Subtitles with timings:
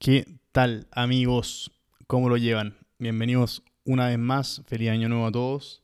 [0.00, 1.70] ¿Qué tal amigos?
[2.06, 2.78] ¿Cómo lo llevan?
[2.98, 4.62] Bienvenidos una vez más.
[4.66, 5.82] Feliz año nuevo a todos.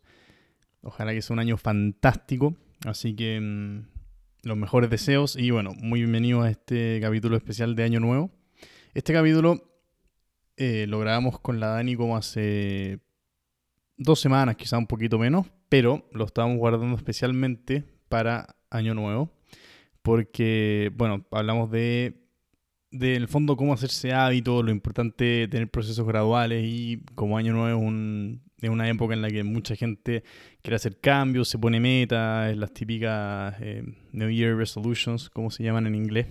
[0.80, 2.56] Ojalá que sea un año fantástico.
[2.86, 3.86] Así que mm,
[4.44, 8.30] los mejores deseos y bueno, muy bienvenidos a este capítulo especial de año nuevo.
[8.94, 9.70] Este capítulo
[10.56, 13.00] eh, lo grabamos con la Dani como hace
[13.98, 19.30] dos semanas, quizá un poquito menos, pero lo estábamos guardando especialmente para año nuevo.
[20.00, 22.25] Porque, bueno, hablamos de
[22.98, 27.84] del fondo cómo hacerse hábito, lo importante tener procesos graduales y como año nuevo es,
[27.86, 30.24] un, una época en la que mucha gente
[30.62, 35.86] quiere hacer cambios, se pone metas, las típicas eh, New Year Resolutions, como se llaman
[35.86, 36.26] en inglés.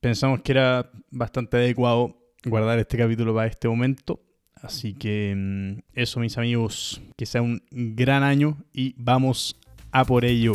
[0.00, 4.20] Pensamos que era bastante adecuado guardar este capítulo para este momento.
[4.54, 9.60] Así que mm, eso mis amigos, que sea un gran año y vamos
[9.92, 10.52] a por ello.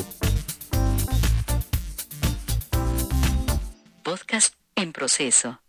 [4.03, 5.59] Podcast en proceso.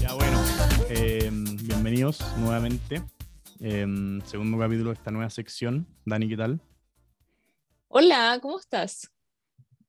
[0.00, 0.42] Ya bueno,
[0.88, 3.02] em, bienvenidos nuevamente.
[3.60, 5.86] Em, segundo capítulo de esta nueva sección.
[6.06, 6.60] Dani, ¿qué tal?
[7.88, 9.12] Hola, ¿cómo estás?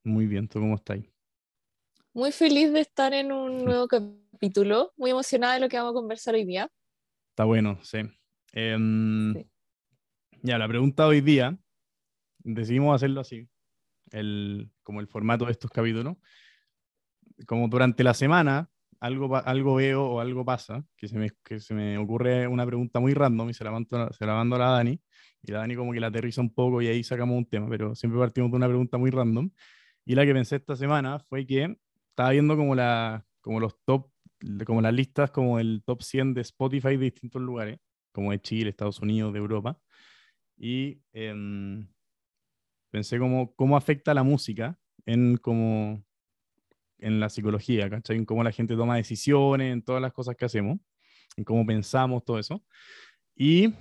[0.04, 1.00] Muy bien, ¿tú cómo estás?
[2.14, 6.02] Muy feliz de estar en un nuevo capítulo, muy emocionada de lo que vamos a
[6.02, 6.70] conversar hoy día.
[7.30, 8.00] Está bueno, sí.
[8.52, 9.34] Em,
[10.42, 11.58] ya, la pregunta hoy día,
[12.44, 13.48] decidimos hacerlo así
[14.12, 16.18] el, como el formato de estos capítulos.
[17.48, 21.74] Como durante la semana algo, algo veo o algo pasa, que se, me, que se
[21.74, 24.70] me ocurre una pregunta muy random y se la, mando, se la mando a la
[24.70, 25.00] Dani,
[25.42, 27.96] y la Dani como que la aterriza un poco y ahí sacamos un tema, pero
[27.96, 29.50] siempre partimos de una pregunta muy random.
[30.06, 31.78] Y la que pensé esta semana fue que
[32.10, 34.10] estaba viendo como, la, como los top,
[34.66, 37.80] como las listas como el top 100 de Spotify de distintos lugares,
[38.12, 39.80] como de Chile, Estados Unidos, de Europa.
[40.58, 41.34] Y eh,
[42.96, 46.02] pensé cómo, cómo afecta la música en, como,
[46.98, 48.16] en la psicología, ¿cachai?
[48.16, 50.80] En cómo la gente toma decisiones, en todas las cosas que hacemos,
[51.36, 52.64] en cómo pensamos, todo eso.
[53.36, 53.74] Y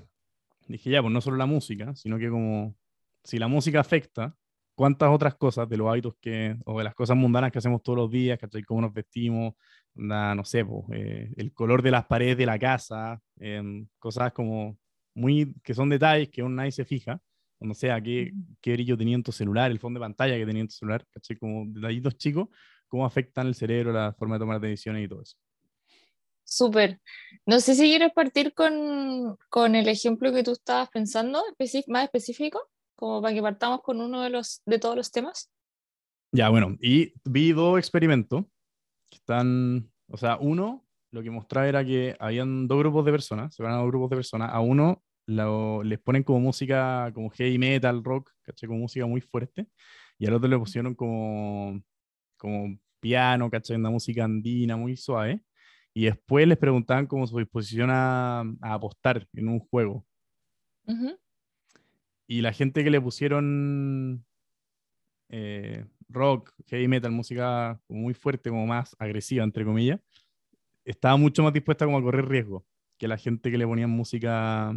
[0.66, 2.74] dije, ya, pues no solo la música, sino que como
[3.22, 4.34] si la música afecta,
[4.74, 7.98] ¿cuántas otras cosas de los hábitos que, o de las cosas mundanas que hacemos todos
[7.98, 8.64] los días, ¿cachai?
[8.64, 9.54] Cómo nos vestimos,
[9.94, 14.76] no sé, pues, eh, el color de las paredes de la casa, em, cosas como
[15.14, 17.22] muy, que son detalles que uno nadie se fija,
[17.60, 20.62] no sé, qué, qué brillo tenía en tu celular, el fondo de pantalla que tenía
[20.62, 21.36] en tu celular, ¿cachai?
[21.36, 22.48] Como detallitos chicos,
[22.88, 25.36] cómo afectan el cerebro, la forma de tomar decisiones y todo eso.
[26.44, 27.00] Súper.
[27.46, 31.42] No sé si quieres partir con, con, el ejemplo que tú estabas pensando,
[31.88, 32.60] más específico,
[32.94, 35.50] como para que partamos con uno de, los, de todos los temas.
[36.32, 38.44] Ya, bueno, y vi dos experimentos
[39.10, 43.54] que están, o sea, uno, lo que mostraba era que habían dos grupos de personas,
[43.54, 47.58] se van a dos grupos de personas, a uno les ponen como música, como heavy
[47.58, 48.68] metal, rock, ¿cachai?
[48.68, 49.66] Como música muy fuerte,
[50.18, 51.82] y al otro le pusieron como,
[52.36, 53.76] como piano, ¿cachai?
[53.76, 55.40] Una música andina muy suave,
[55.94, 60.04] y después les preguntaban como su disposición a, a apostar en un juego.
[62.26, 64.24] Y la gente que le pusieron
[65.28, 70.00] eh, rock, heavy metal, música muy fuerte, como más agresiva, entre comillas,
[70.84, 72.66] estaba mucho más dispuesta como a correr riesgo
[72.98, 74.74] que la gente que le ponían música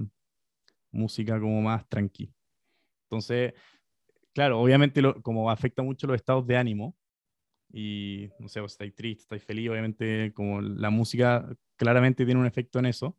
[0.98, 2.34] música como más tranquila.
[3.06, 3.54] Entonces,
[4.34, 6.96] claro, obviamente como afecta mucho los estados de ánimo
[7.72, 11.48] y, no sé, si estáis triste, estáis feliz, obviamente como la música
[11.78, 13.18] claramente tiene un efecto en eso.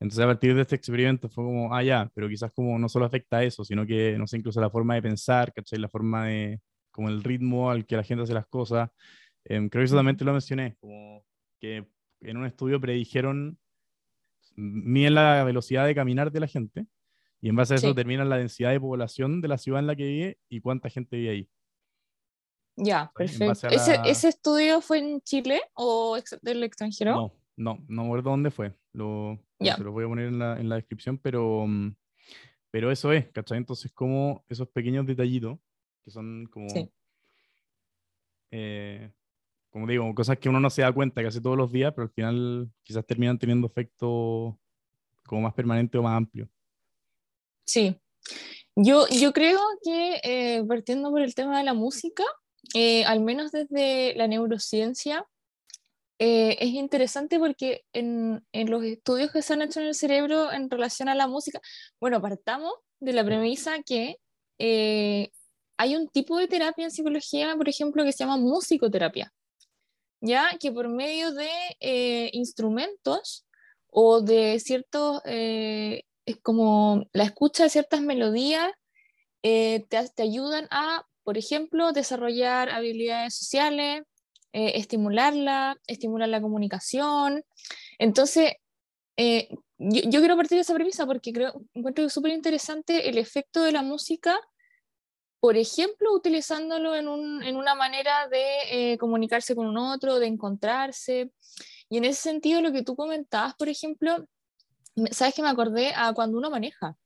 [0.00, 3.06] Entonces, a partir de este experimento fue como, ah, ya, pero quizás como no solo
[3.06, 5.78] afecta a eso, sino que, no sé, incluso la forma de pensar, ¿cachai?
[5.80, 6.60] La forma de,
[6.92, 8.90] como el ritmo al que la gente hace las cosas.
[9.44, 11.24] Em, creo que eso también te lo mencioné, como
[11.60, 11.86] que
[12.20, 13.58] en un estudio predijeron,
[14.56, 16.86] miden la velocidad de caminar de la gente
[17.40, 19.96] y en base a eso determinan la densidad de población de la ciudad en la
[19.96, 21.48] que vive y cuánta gente vive ahí.
[22.76, 23.68] Ya, perfecto.
[23.68, 27.12] ¿Ese, ¿Ese, estudio fue en Chile o del extranjero?
[27.12, 28.74] No, no, no me acuerdo dónde fue.
[28.92, 31.94] Lo, Se lo voy a poner en la, en la descripción, pero, mm,
[32.70, 33.58] pero eso es, ¿cachai?
[33.58, 35.58] Entonces, como esos pequeños detallitos,
[36.04, 36.68] que son como,
[38.52, 39.10] eh,
[39.70, 42.04] como digo, cosas que uno no se da cuenta que hace todos los días, pero
[42.04, 44.58] al final quizás terminan teniendo efecto
[45.26, 46.48] como más permanente o más amplio.
[47.68, 48.00] Sí,
[48.76, 52.24] yo, yo creo que eh, partiendo por el tema de la música,
[52.74, 55.26] eh, al menos desde la neurociencia,
[56.18, 60.50] eh, es interesante porque en, en, los estudios que se han hecho en el cerebro
[60.50, 61.60] en relación a la música,
[62.00, 64.16] bueno, partamos de la premisa que
[65.76, 69.30] hay un tipo de terapia en psicología, por ejemplo, que se llama musicoterapia,
[70.22, 73.46] ya que por medio de instrumentos
[73.90, 75.20] o de ciertos
[76.28, 78.70] es como la escucha de ciertas melodías
[79.42, 84.02] eh, te, te, ayudan a, por ejemplo, desarrollar habilidades sociales,
[84.52, 87.44] eh, estimularla, estimular la comunicación.
[87.98, 88.52] Entonces,
[89.16, 89.48] eh,
[89.78, 93.82] yo, quiero partir de esa premisa porque creo, encuentro súper interesante el efecto de la
[93.82, 94.38] música,
[95.40, 100.26] por ejemplo, utilizándolo en, un, en una manera de eh, comunicarse con un otro, de
[100.26, 101.30] encontrarse.
[101.88, 104.26] Y en ese sentido, lo que tú comentabas, por ejemplo,
[105.10, 106.96] sabes que me acordé a cuando uno maneja.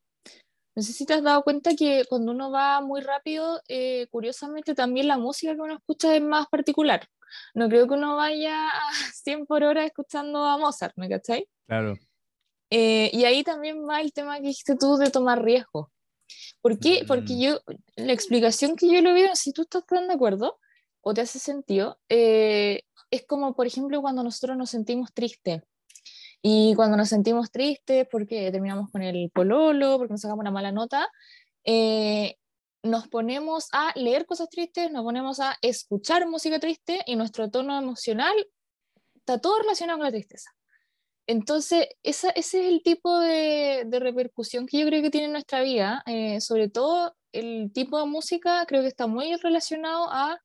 [0.74, 4.74] No sé si te has dado cuenta que cuando uno va muy rápido, eh, curiosamente
[4.74, 7.06] también la música que uno escucha es más particular.
[7.54, 8.90] No creo que uno vaya a
[9.24, 11.46] 100 por hora escuchando a Mozart, ¿me cachai?
[11.66, 11.94] Claro.
[12.70, 15.90] Eh, y ahí también va el tema que dijiste tú de tomar riesgo.
[16.62, 17.04] ¿Por qué?
[17.06, 17.40] Porque mm.
[17.40, 17.60] yo,
[17.96, 20.58] la explicación que yo lo veo, si tú estás tan de acuerdo
[21.02, 25.62] o te hace sentido, eh, es como, por ejemplo, cuando nosotros nos sentimos tristes.
[26.42, 30.72] Y cuando nos sentimos tristes porque terminamos con el pololo, porque nos sacamos una mala
[30.72, 31.08] nota,
[31.64, 32.36] eh,
[32.82, 37.78] nos ponemos a leer cosas tristes, nos ponemos a escuchar música triste y nuestro tono
[37.78, 38.34] emocional
[39.14, 40.50] está todo relacionado con la tristeza.
[41.28, 46.02] Entonces, ese es el tipo de, repercusión que yo creo que tiene en nuestra vida.
[46.06, 50.40] Eh, sobre todo, el tipo de música creo que está muy relacionado a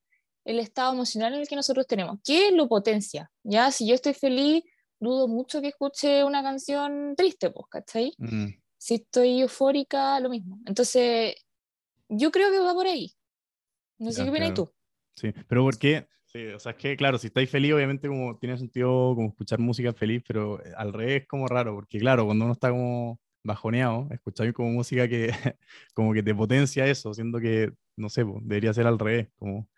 [0.45, 2.19] el estado emocional en el que nosotros tenemos.
[2.23, 3.31] ¿Qué lo potencia?
[3.43, 4.63] Ya, si yo estoy feliz,
[4.99, 8.13] dudo mucho que escuche una canción triste, pues, ¿cachai?
[8.17, 8.47] Mm.
[8.77, 10.59] Si estoy eufórica, lo mismo.
[10.65, 11.35] Entonces,
[12.09, 13.11] yo creo que va por ahí.
[13.97, 14.71] No sé qué opinas tú.
[15.15, 16.07] Sí, pero ¿por qué?
[16.25, 19.59] Sí, o sea, es que claro, si estáis feliz, obviamente como tiene sentido como escuchar
[19.59, 23.19] música feliz, pero eh, al revés es como raro, porque claro, cuando uno está como
[23.43, 25.31] bajoneado, escuchar como música que
[25.93, 29.69] como que te potencia eso, siendo que, no sé, debería ser al revés, como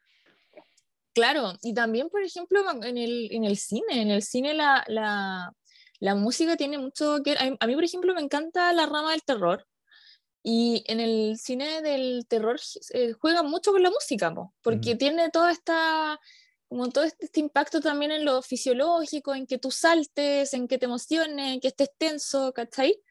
[1.13, 5.51] Claro, y también, por ejemplo, en el, en el cine, en el cine la, la,
[5.99, 7.35] la música tiene mucho que...
[7.59, 9.65] A, mí, por ejemplo, me encanta la rama del terror,
[10.43, 12.59] y en el cine del terror
[12.93, 16.19] eh, juega mucho con la música, porque tiene toda esta,
[16.69, 20.77] como todo este, este, impacto también en lo fisiológico, en que tú saltes, en que
[20.77, 23.01] te emociones, en que estés tenso, ¿cachai?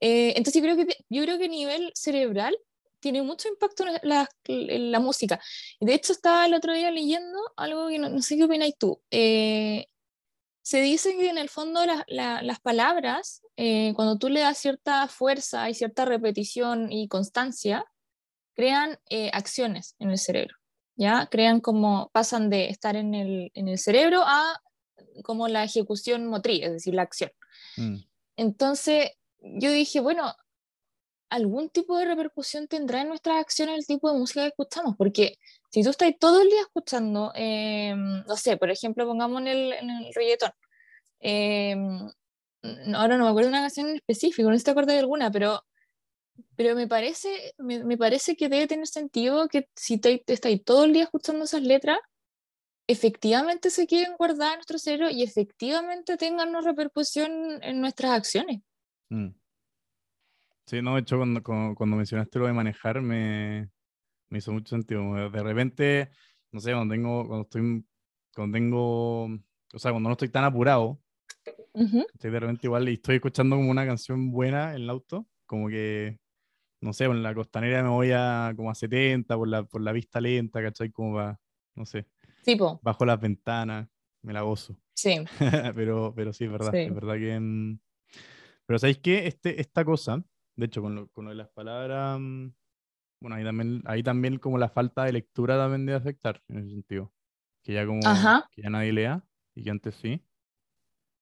[0.00, 2.56] Eh, entonces yo creo, que, yo creo que a nivel cerebral
[3.00, 5.40] tiene mucho impacto en la, la, música.
[5.80, 9.00] De hecho, estaba el otro día leyendo algo que no, sé qué opináis tú.
[9.10, 9.86] Eh,
[10.62, 15.70] se dice que en el fondo las palabras, eh, cuando tú le das cierta fuerza
[15.70, 17.84] y cierta repetición y constancia,
[18.54, 20.56] crean eh, acciones en el cerebro,
[20.96, 21.28] ¿ya?
[21.30, 24.60] Crean como, pasan de estar en el, en el cerebro a
[25.22, 27.30] como la ejecución motriz, es decir, la acción.
[27.76, 27.98] Mm.
[28.36, 30.34] Entonces, yo dije, bueno,
[31.28, 35.38] algún tipo de repercusión tendrá en nuestras acciones el tipo de música que escuchamos, porque
[35.70, 39.72] si tú estás todo el día escuchando, em, no sé, por ejemplo, pongamos en el,
[39.72, 40.52] en el reggaetón,
[41.20, 42.10] em,
[42.94, 45.30] ahora no me acuerdo de una canción en específico, no sé si te de alguna,
[45.30, 45.62] pero,
[46.56, 50.84] pero me, parece, me, me parece que debe tener sentido que si te, estás todo
[50.84, 51.98] el día escuchando esas letras,
[52.88, 58.60] efectivamente se queden guardadas en nuestro cerebro y efectivamente tengan una repercusión en nuestras acciones.
[59.10, 59.30] Mm.
[60.66, 63.70] Sí, no, de hecho, cuando, cuando, mencionaste lo de manejar, me,
[64.28, 65.30] me, hizo mucho sentido.
[65.30, 66.10] De repente,
[66.50, 67.86] no sé, cuando tengo, cuando estoy,
[68.34, 71.00] cuando tengo, o sea, cuando no estoy tan apurado,
[71.72, 75.68] estoy de repente igual y estoy escuchando como una canción buena en el auto, como
[75.68, 76.18] que,
[76.80, 79.92] no sé, en la costanera me voy a como a 70 por la, por la
[79.92, 80.90] vista lenta, ¿cachai?
[80.90, 81.38] Como va,
[81.76, 82.08] no sé.
[82.44, 82.80] Tipo.
[82.82, 83.88] Bajo las ventanas,
[84.22, 84.76] me la gozo.
[84.94, 85.24] Sí.
[85.76, 87.38] pero, pero sí, es verdad, es verdad que...
[87.38, 87.78] Mm,
[88.66, 89.28] pero ¿sabéis qué?
[89.28, 90.24] Este, esta cosa
[90.56, 92.48] de hecho, con lo, con de las palabras, mm,
[93.20, 96.70] bueno, ahí también, ahí también como la falta de lectura también debe afectar en ese
[96.70, 97.12] sentido.
[97.62, 98.00] Que ya como
[98.52, 100.22] que ya nadie lea y que antes sí.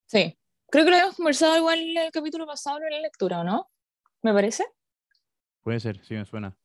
[0.06, 0.36] Sí.
[0.70, 3.70] Creo que lo habíamos conversado igual en el capítulo pasado en la lectura, ¿o no?
[4.22, 4.64] ¿Me parece?
[5.62, 6.56] Puede ser, sí, me suena.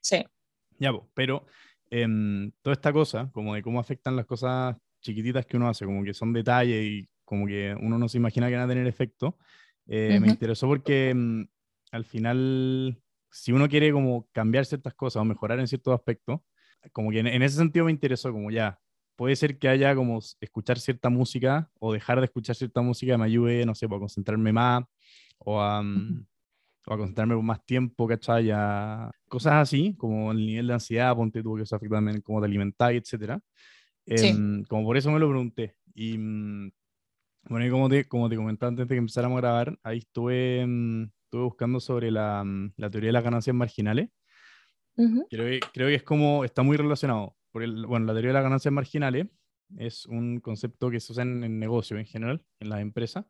[0.00, 0.24] Sí.
[0.78, 1.46] Ya, pero
[1.90, 6.04] em, toda esta cosa, como de cómo afectan las cosas chiquititas que uno hace, como
[6.04, 9.36] que son detalles y como que uno no se imagina que van a tener efecto,
[9.86, 11.44] eh, me interesó porque mm,
[11.90, 16.40] al final, si uno quiere como cambiar ciertas cosas o mejorar en ciertos aspectos,
[16.92, 18.78] como que en, ese sentido me interesó, como ya,
[19.16, 23.26] puede ser que haya como escuchar cierta música o dejar de escuchar cierta música me
[23.26, 24.84] ayude, no sé, para concentrarme más
[25.38, 26.26] o a, mm,
[26.86, 28.46] o a concentrarme por más tiempo, ¿cachai?
[28.46, 32.40] Ya, cosas así, como el nivel de ansiedad, ponte tú, que eso afecta también cómo
[32.40, 33.38] te alimentáis, etc.
[34.06, 35.76] Em, como por eso me lo pregunté.
[35.94, 36.72] Y mm,
[37.48, 40.64] bueno, y como te, como te comentaba antes de que empezáramos a grabar, ahí estuve
[40.66, 44.10] mm, estuve buscando sobre la, mm, la teoría de las ganancias marginales.
[44.96, 47.36] creo, que, creo que es como, está muy relacionado.
[47.52, 49.26] Por el, bueno, la teoría de las ganancias marginales
[49.78, 53.24] es un concepto que se usa en, en negocio en general, en las empresas,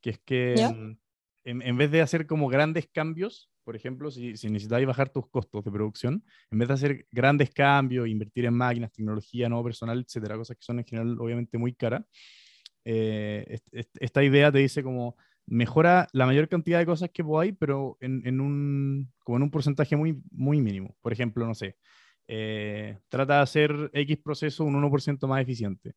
[0.00, 0.96] que es que mm,
[1.44, 5.26] en, en, vez de hacer como grandes cambios por ejemplo, si, si necesitáis bajar tus
[5.28, 10.04] costos de producción, en vez de hacer grandes cambios, invertir en máquinas, tecnología, nuevo personal,
[10.06, 12.04] etcétera, cosas que son en general obviamente muy caras,
[12.84, 17.96] eh, esta idea te dice como mejora la mayor cantidad de cosas que podáis, pero
[18.00, 20.96] en, en, un, como en un porcentaje muy, muy mínimo.
[21.00, 21.76] Por ejemplo, no sé,
[22.26, 25.94] eh, trata de hacer X proceso un 1% más eficiente.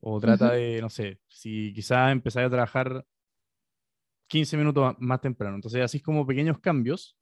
[0.00, 3.06] O trata de, no sé, si quizás empezáis a trabajar
[4.26, 5.54] 15 minutos más temprano.
[5.54, 7.16] Entonces, así es como pequeños cambios,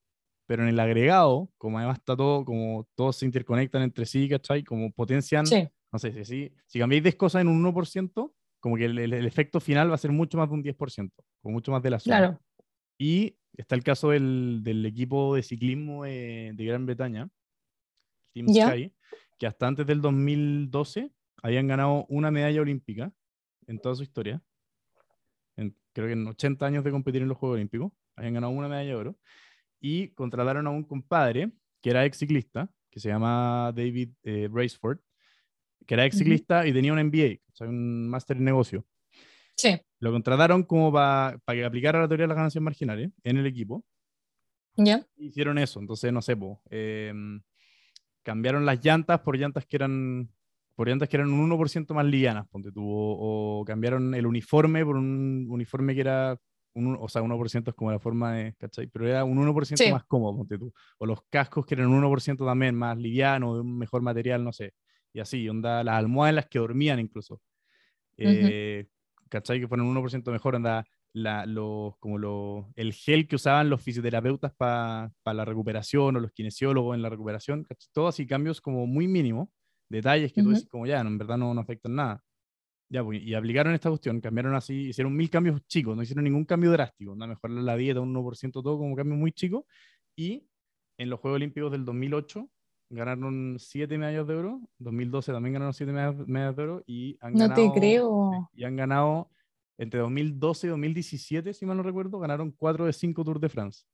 [0.46, 4.64] pero en el agregado, como además está todo, como todos se interconectan entre sí, ¿cachai?
[4.64, 5.44] Como potencian,
[5.92, 9.90] no sé, si, si cambiáis 10 cosas en un 1%, como que el, efecto final
[9.90, 11.10] va a ser mucho más de un 10%,
[11.42, 12.18] o mucho más de la suma.
[12.18, 12.40] Claro.
[12.98, 17.28] Y está el caso del, del equipo de ciclismo de, Gran Bretaña,
[18.32, 18.92] Team Sky,
[19.38, 21.10] que hasta antes del 2012
[21.42, 23.12] habían ganado una medalla olímpica
[23.66, 24.42] en toda su historia
[25.92, 28.88] creo que en 80 años de competir en los Juegos Olímpicos, habían ganado una medalla
[28.88, 29.16] de oro,
[29.80, 34.98] y contrataron a un compadre que era ex ciclista, que se llama David eh, Braceford,
[35.90, 38.87] que era ex ciclista y tenía un MBA, o sea, un máster en negocio.
[39.56, 39.76] Sí.
[39.99, 43.85] Lo contrataron como para que aplicara la teoría de las ganancias marginales en el equipo.
[44.76, 45.04] Ya.
[45.16, 46.37] Hicieron eso, entonces, no sé,
[46.70, 47.42] em,
[48.23, 50.30] cambiaron las llantas por llantas que eran
[50.76, 54.97] por llantas que eran un 1% más livianas, ponte tú, o, cambiaron el uniforme por
[54.97, 56.38] un uniforme que era,
[56.73, 58.87] un, o sea, 1% es como la forma de, ¿cachai?
[58.87, 62.47] Pero era un 1% más cómodo, ponte tú, o los cascos que eran un 1%
[62.47, 64.73] también más liviano, de un mejor material, no sé,
[65.12, 67.40] y así, onda, las almohadas en las que dormían incluso,
[68.16, 68.86] eh,
[69.28, 69.60] ¿cachai?
[69.60, 73.82] Que fueron un 1% mejor, onda, la, los, como lo, el gel que usaban los
[73.82, 77.88] fisioterapeutas para la recuperación o los kinesiólogos en la recuperación, ¿cachai?
[77.92, 79.48] Todo así, cambios como muy mínimos
[79.90, 82.22] detalles que tú dices como ya, no, en verdad no, no afectan nada.
[82.88, 86.44] Ya, pues, y aplicaron esta cuestión, cambiaron así, hicieron mil cambios chicos, no hicieron ningún
[86.44, 89.66] cambio drástico, no mejorar la dieta un 1%, todo como cambio muy chico.
[90.16, 90.44] Y
[90.96, 92.48] en los Juegos Olímpicos del 2008
[92.90, 97.38] ganaron siete medallas de oro, 2012 también ganaron siete medallas de oro y han no
[97.40, 97.73] ganado...
[97.73, 98.50] te creo.
[98.52, 99.30] Y han ganado
[99.78, 103.85] entre 2012 y 2017, si mal no recuerdo, ganaron cuatro de cinco Tours de France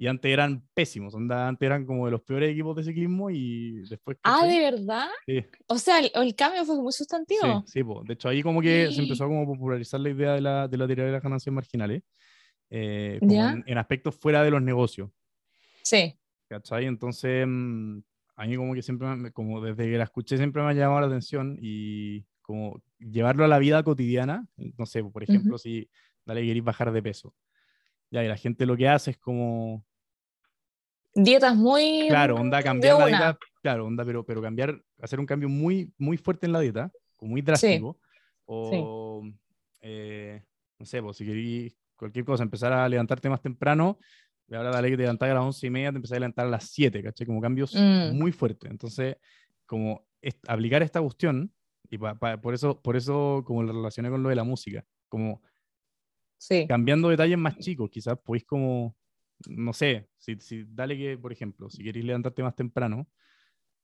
[0.00, 4.16] y antes eran pésimos, antes eran como de los peores equipos de ciclismo y después...
[4.22, 5.08] Ah, ¿de verdad?
[5.26, 5.44] Sí.
[5.66, 7.64] O sea, el, cambio fue muy sustantivo.
[7.66, 10.40] Sí, sí de hecho ahí como que se empezó a como popularizar la idea de
[10.40, 12.04] la, de la teoría de las ganancias marginales,
[12.70, 15.10] eh, en, aspectos fuera de los negocios.
[15.82, 16.16] Sí.
[16.48, 16.86] ¿Cachai?
[16.86, 17.98] Entonces, mm,
[18.38, 21.06] a mí como que siempre, como desde que la escuché siempre me ha llamado la
[21.08, 25.90] atención y como llevarlo a la vida cotidiana, no sé, por ejemplo, si
[26.24, 27.34] dale queréis bajar de peso.
[28.10, 29.84] Ya, y la gente lo que hace es como
[31.14, 32.06] dietas muy...
[32.08, 36.16] Claro, onda cambiar la dieta, claro, onda, pero, pero cambiar, hacer un cambio muy, muy
[36.16, 37.98] fuerte en la dieta, muy drástico,
[38.46, 39.24] o,
[39.80, 40.44] eh,
[40.78, 43.98] no sé, pues, si queréis cualquier cosa, empezar a levantarte más temprano,
[44.48, 46.46] y ahora dale que te levantas a las once y media, te empezás a levantar
[46.46, 47.26] a las 7, ¿cachai?
[47.26, 48.16] Como cambios mm.
[48.16, 48.70] muy fuertes.
[48.70, 49.16] Entonces,
[49.66, 50.06] como
[50.46, 51.52] aplicar esta cuestión,
[51.90, 55.42] y por, eso, por eso como lo relacioné con lo de la música, como
[56.36, 56.66] sí.
[56.66, 58.96] cambiando detalles más chicos, quizás podéis como
[59.46, 63.06] no sé, si, si, dale que, por ejemplo, si queréis levantarte más temprano,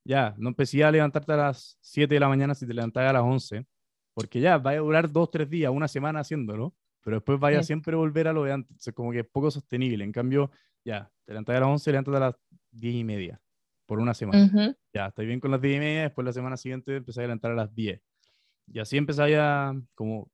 [0.04, 3.12] ya, no empecé a levantarte a las 7 de la mañana si te levantás a
[3.12, 3.66] las 11,
[4.14, 7.62] porque ya, vaya a durar dos, tres días, una semana haciéndolo, pero después vaya a
[7.62, 10.02] siempre volver a lo de antes, es como que es poco sostenible.
[10.02, 10.50] En cambio,
[10.84, 12.34] ya, te levantás a las 11, levántate a las
[12.72, 13.40] 10 y media,
[13.86, 14.76] por una semana.
[14.92, 17.52] Ya, estoy bien con las 10 y media, después la semana siguiente empecé a levantar
[17.52, 18.00] a las 10.
[18.66, 20.28] Y así empezáis a, como,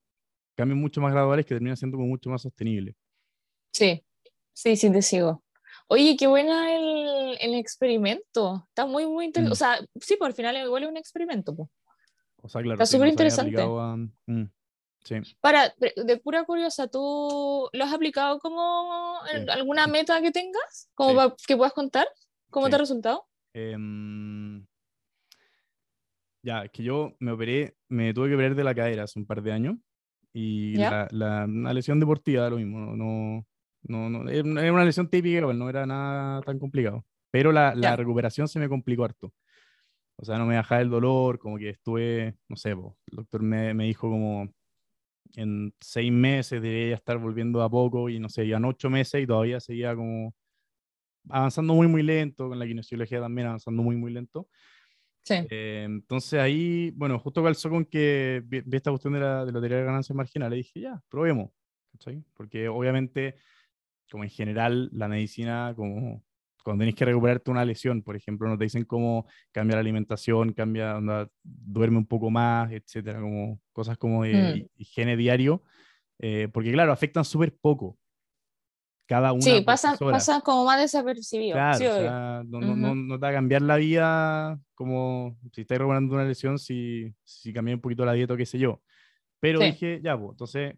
[0.57, 2.95] cambios mucho más graduales que terminan siendo como mucho más sostenible.
[3.73, 4.03] Sí,
[4.63, 5.43] Sí, sí, te sigo.
[5.87, 8.67] Oye, qué buena el, el experimento.
[8.69, 9.53] Está muy, muy interesante.
[9.53, 11.57] O sea, sí, por el final igual es un experimento.
[12.43, 12.75] O sea, claro.
[12.75, 13.57] Está súper interesante.
[14.27, 14.45] Mm,
[15.05, 15.17] sí.
[15.41, 20.91] Para, de pura curiosa, ¿tú lo has aplicado como en alguna meta que tengas?
[20.95, 22.07] Como que puedas contar?
[22.51, 23.27] ¿Cómo te ha resultado?
[23.53, 24.67] Em,
[26.43, 29.43] ya, que yo me operé, me tuve que operar de la cadera hace un par
[29.43, 29.77] de años
[30.33, 33.47] y la, la, una lesión deportiva, lo mismo, no,
[33.83, 37.05] no, no, era una lesión típica, no era nada tan complicado.
[37.31, 39.33] Pero la, la recuperación se me complicó harto.
[40.17, 42.79] O sea, no me bajaba el dolor, como que estuve, no sé, el
[43.11, 44.53] doctor me, me, dijo como
[45.37, 49.27] en seis meses debería estar volviendo a poco y no sé, en ocho meses y
[49.27, 50.35] todavía seguía como
[51.29, 54.49] avanzando muy, muy lento, con la kinesiología también avanzando muy, muy lento.
[55.23, 55.35] Sí.
[55.51, 59.61] Eh, entonces ahí, bueno, justo calzó con que vi, esta cuestión de la, de la
[59.61, 61.51] teoría de ganancias marginales y dije, ya, probemos.
[61.99, 62.25] ¿sí?
[62.35, 63.37] Porque obviamente
[64.11, 66.25] como en general la medicina, como
[66.63, 70.99] cuando tenés que recuperarte una lesión, por ejemplo, nos dicen cómo cambiar la alimentación, cambia,
[71.43, 74.81] duerme un poco más, etcétera, como cosas como de mm.
[74.81, 75.63] higiene diario,
[76.19, 77.97] eh, porque claro, afectan súper poco.
[79.07, 79.43] cada una.
[79.43, 80.13] Sí, por pasa, sola.
[80.13, 81.55] pasa como más desapercibido.
[81.57, 82.95] Claro, sí, o sea, no, no, no, Ujú.
[82.95, 87.53] no te va a cambiar la vida como si estás recuperando una lesión, si, si
[87.53, 88.83] cambias un poquito la dieta o qué sé yo.
[89.41, 89.67] Pero Sí.
[89.67, 90.75] dije, ya, pues, entonces,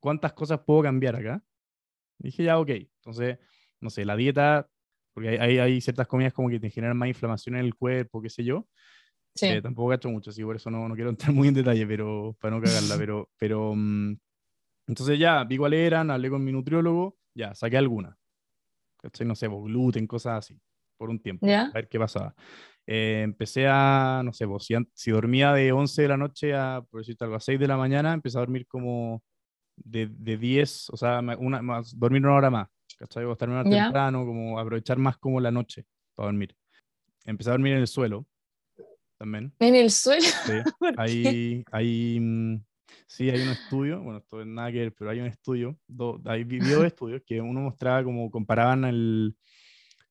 [0.00, 1.42] ¿cuántas cosas puedo cambiar acá?
[2.18, 2.70] Dije, ya, ok.
[2.70, 3.38] Entonces,
[3.80, 4.68] no sé, la dieta,
[5.18, 8.22] porque hay, hay, hay ciertas comidas como que te generan más inflamación en el cuerpo,
[8.22, 8.68] qué sé yo.
[9.34, 9.46] Sí.
[9.46, 12.36] Eh, tampoco gacho mucho, así por eso no, no quiero entrar muy en detalle, pero
[12.40, 14.16] para no cagarla, pero, pero mm,
[14.86, 18.16] entonces ya vi cuáles eran, hablé con mi nutriólogo, ya, saqué algunas.
[19.02, 19.26] ¿Cachai?
[19.26, 20.60] No sé, pues, gluten, cosas así,
[20.96, 21.62] por un tiempo, Ya.
[21.66, 22.32] a ver qué pasaba.
[22.86, 26.80] Eh, empecé a, no sé, pues, si, si dormía de 11 de la noche a,
[26.88, 29.22] por decirte algo, a 6 de la mañana, empecé a dormir como
[29.76, 33.24] de, de 10, o sea, una, más, dormir una hora más, ¿cachai?
[33.24, 33.84] O estar más Ya.
[33.84, 36.54] temprano, como aprovechar más como la noche para dormir.
[37.24, 38.26] Empecé a dormir en el suelo
[39.16, 39.52] también.
[39.58, 40.26] En el suelo.
[40.26, 40.60] Sí,
[40.98, 42.64] hay, hay, mm,
[43.06, 46.20] sí, hay un estudio, bueno, esto es nada que ver, pero hay un estudio, do-
[46.24, 49.36] hay videos de estudios que uno mostraba como comparaban el,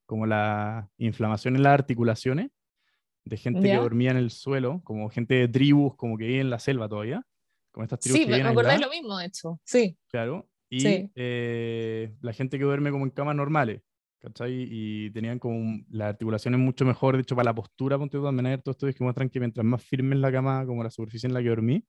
[0.05, 2.51] como la inflamación en las articulaciones
[3.25, 3.79] de gente que Ya.
[3.79, 7.21] dormía en el suelo, como gente de tribus, como que vive en la selva todavía,
[7.71, 9.59] como estas tribus Sí, que me aisladas, lo mismo, de hecho.
[9.65, 9.97] Sí.
[10.07, 11.11] claro, y Sí.
[11.15, 13.81] eh, la gente que duerme como en camas normales,
[14.19, 14.67] ¿cachai?
[14.69, 18.53] Y tenían como las articulaciones mucho mejor, de hecho, para la postura, ponte también hay
[18.53, 21.33] hartos estudios que muestran que mientras más firme es la cama, como la superficie en
[21.33, 21.85] la que dormí,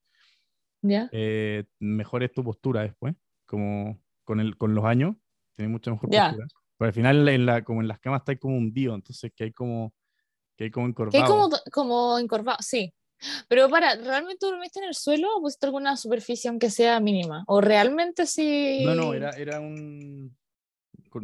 [0.82, 1.11] ¿Ya?
[1.11, 3.14] eh, mejor es tu postura después,
[3.47, 5.16] como con, el, con los años,
[5.56, 6.38] tienes mucha mejor Ya.
[6.38, 6.47] postura.
[6.78, 9.52] Pero al final, en la, como en las camas, está como hundido, entonces que hay
[9.52, 9.94] como,
[10.56, 11.18] que hay como Que encorvado.
[11.18, 12.92] hay como, como encorvado, sí.
[13.49, 17.45] Pero para, ¿realmente dormiste en el suelo o pusiste alguna superficie aunque sea mínima?
[17.47, 18.83] ¿O realmente sí?
[18.85, 20.37] No, no, era, era un...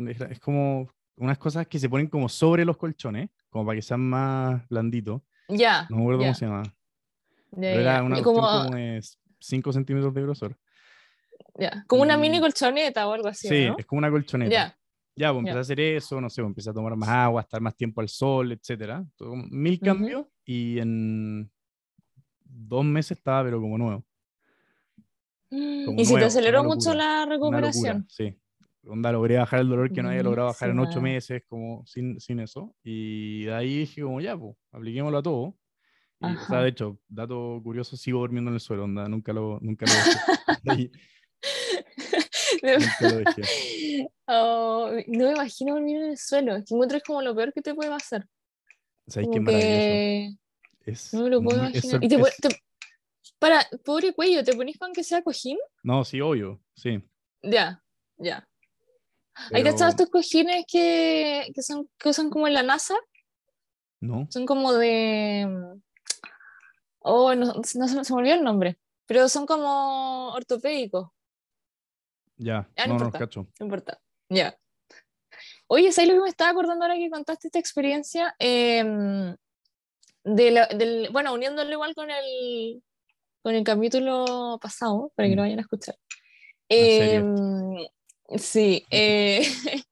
[0.09, 3.83] era- es como unas cosas que se ponen como sobre los colchones, como para que
[3.83, 5.23] sean más blanditos.
[5.49, 5.87] Ya.
[5.91, 6.63] No me acuerdo ya, cómo se llama.
[6.65, 6.75] ya,
[7.53, 9.01] Pero era una como, como de
[9.39, 10.59] 5 centímetros de grosor.
[11.57, 13.77] ya, como una y- mini colchoneta o algo así, Sí, ¿no?
[13.79, 14.51] es como una colchoneta.
[14.51, 14.79] Ya,
[15.17, 17.61] Ya, pues empecé a hacer eso, no sé, pues, empecé a tomar más agua, estar
[17.61, 19.05] más tiempo al sol, etcétera.
[19.51, 21.49] Mil cambios y en
[22.55, 24.05] dos meses estaba, pero como nuevo.
[25.51, 28.07] Como y se te aceleró mucho la recuperación.
[28.09, 28.37] sí.
[28.87, 32.21] Onda, logré bajar el dolor que no había logrado bajar en ocho meses, como sin,
[32.21, 32.75] sin eso.
[32.83, 35.57] Y de ahí dije, como ya, pues, apliquémoslo a todo.
[36.21, 39.59] Y, o sea, de hecho, dato curioso, sigo durmiendo en el suelo, onda, nunca lo,
[39.63, 40.91] nunca lo dejé.
[42.63, 44.09] Nunca lo dejé.
[44.27, 46.57] Oh, no me imagino dormir en el suelo.
[46.57, 48.27] Es que encuentro es como lo peor que te puede pasar.
[49.07, 50.39] ¿Sabes qué maravilloso?
[50.87, 52.05] Es no me lo puedo es imaginar.
[52.05, 52.39] Y te, es-
[53.39, 55.59] para, pobre cuello, ¿te ponís con que sea cojín?
[55.83, 57.03] No, sí, obvio, sí.
[57.43, 57.83] Ya,
[58.17, 58.49] ya.
[59.53, 62.95] ¿Hay pero- cachado estos cojines que, que, son, que usan como en la NASA?
[64.01, 65.49] No, Son como de.
[67.01, 68.79] Oh, no, no se, se me olvidó el nombre.
[69.07, 71.09] Pero son como ortopédicos.
[72.37, 73.19] ya, Ya, no no, no, importa.
[73.19, 73.47] cacho.
[73.61, 74.01] No importa.
[74.29, 74.59] Ya.
[75.67, 78.35] Oye, ¿sabes lo que me estaba acordando ahora que contaste esta experiencia?
[78.39, 79.35] Em,
[80.25, 82.83] de la- del, bueno, uniéndolo igual con el,
[83.43, 85.97] con el capítulo pasado, para que lo vayan a escuchar.
[86.69, 87.77] Em,
[88.39, 88.85] sí.
[88.91, 89.43] eh,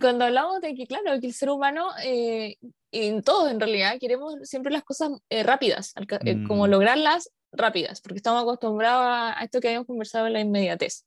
[0.00, 2.56] cuando hablamos de que, claro, que el ser humano, eh,
[2.92, 6.70] en todos en realidad, queremos siempre las cosas eh, rápidas, eh, como Mm.
[6.70, 11.06] lograrlas rápidas, porque estamos acostumbrados a, esto que habíamos conversado en la inmediatez.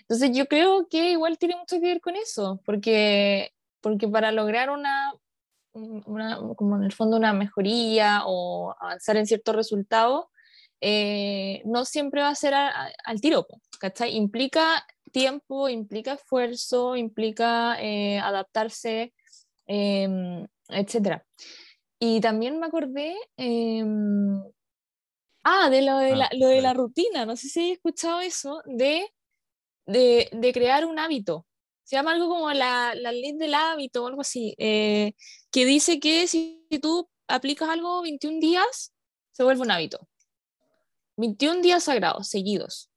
[0.00, 4.70] Entonces yo creo que igual tiene mucho que ver con eso, porque, porque para lograr
[4.70, 5.20] una, un-
[5.74, 10.26] una, como en el fondo una mejoría o avanzar en ciertos resultados,
[10.80, 13.46] eh, no siempre va a ser a- a- al tiro,
[13.80, 14.16] ¿cachai?
[14.16, 19.14] Implica tiempo, implica esfuerzo, implica eh, adaptarse,
[19.66, 21.24] em, etc.
[21.98, 24.42] Y también me acordé, em,
[25.44, 28.20] ah, de lo de, Ah, la, lo de la rutina, no sé si hay escuchado
[28.20, 29.06] eso, de,
[29.86, 31.46] de, de crear un hábito.
[31.84, 35.12] Se llama algo como la, la ley del hábito o algo así, eh,
[35.54, 38.92] que dice que si tú aplicas algo 21 días,
[39.30, 40.08] se vuelve un hábito.
[41.16, 42.90] 21 días sagrados, seguidos.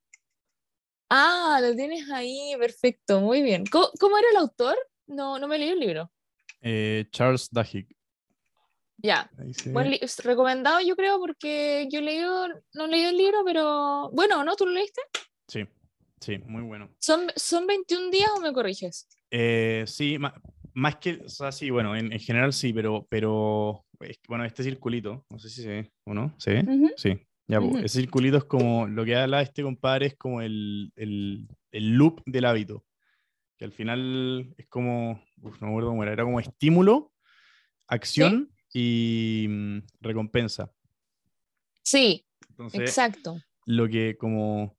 [1.07, 3.63] Ah, lo tienes ahí, perfecto, muy bien.
[3.67, 4.75] ¿Cómo, cómo era el autor?
[5.05, 6.11] No, no me leí el libro.
[6.61, 7.95] Eh, Charles Duhigg.
[9.03, 9.29] Ya,
[10.23, 14.55] recomendado yo creo porque yo he leído, no he leído el libro, pero bueno, ¿no?
[14.55, 15.01] ¿Tú lo leíste?
[15.47, 15.63] Sí,
[16.19, 16.89] sí, muy bueno.
[16.97, 19.07] ¿Son, son 21 días o me corriges?
[19.29, 20.17] Eh, sí,
[20.77, 24.61] más que, o sea, sí, bueno, en, en general sí, pero, pero, es bueno, este
[24.61, 26.93] circulito, no sé si se ve o no, ¿se ve?
[26.95, 30.91] Sí, ya, pues, ese circulito es como, lo que habla este compadre es como el,
[30.95, 32.85] el, el loop del hábito,
[33.57, 37.11] que al final es como, uf, no me acuerdo cómo era, era como estímulo,
[37.87, 40.71] acción y mm, recompensa.
[41.81, 43.41] Sí, Entonces, exacto.
[43.65, 44.77] lo que como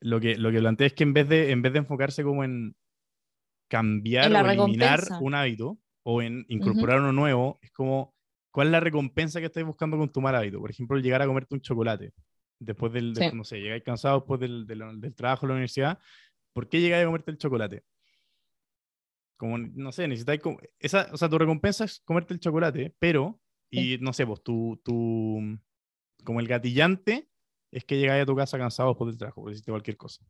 [0.00, 2.44] lo que, lo que plantea es que en vez de, en vez de enfocarse como
[2.44, 2.76] en,
[3.68, 8.14] cambiar o eliminar un hábito o en incorporar uno nuevo, es como,
[8.50, 10.58] ¿cuál es la recompensa que estáis buscando con tu mal hábito?
[10.58, 12.12] Por ejemplo, llegar a comerte un chocolate
[12.58, 15.98] después del, no sé, llegáis cansado después del, del, trabajo en la universidad,
[16.52, 17.84] ¿por qué llegáis a comerte el chocolate?
[19.36, 20.40] Como, no sé, necesitáis,
[20.80, 24.80] esa, o sea, tu recompensa es comerte el chocolate, pero, y no sé, pues tu,
[24.82, 25.40] tu,
[26.24, 27.28] como el gatillante
[27.70, 30.24] es que llegáis a tu casa cansado después del trabajo, porque hiciste cualquier cosa.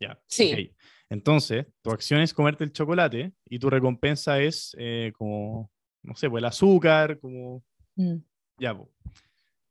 [0.00, 0.20] Ya.
[0.26, 0.74] Sí.
[1.08, 5.70] Entonces, tu acción es comerte el chocolate y tu recompensa es eh, como,
[6.02, 7.62] no sé, pues el azúcar, como...
[7.96, 8.16] Mm.
[8.58, 8.88] Ya, pues.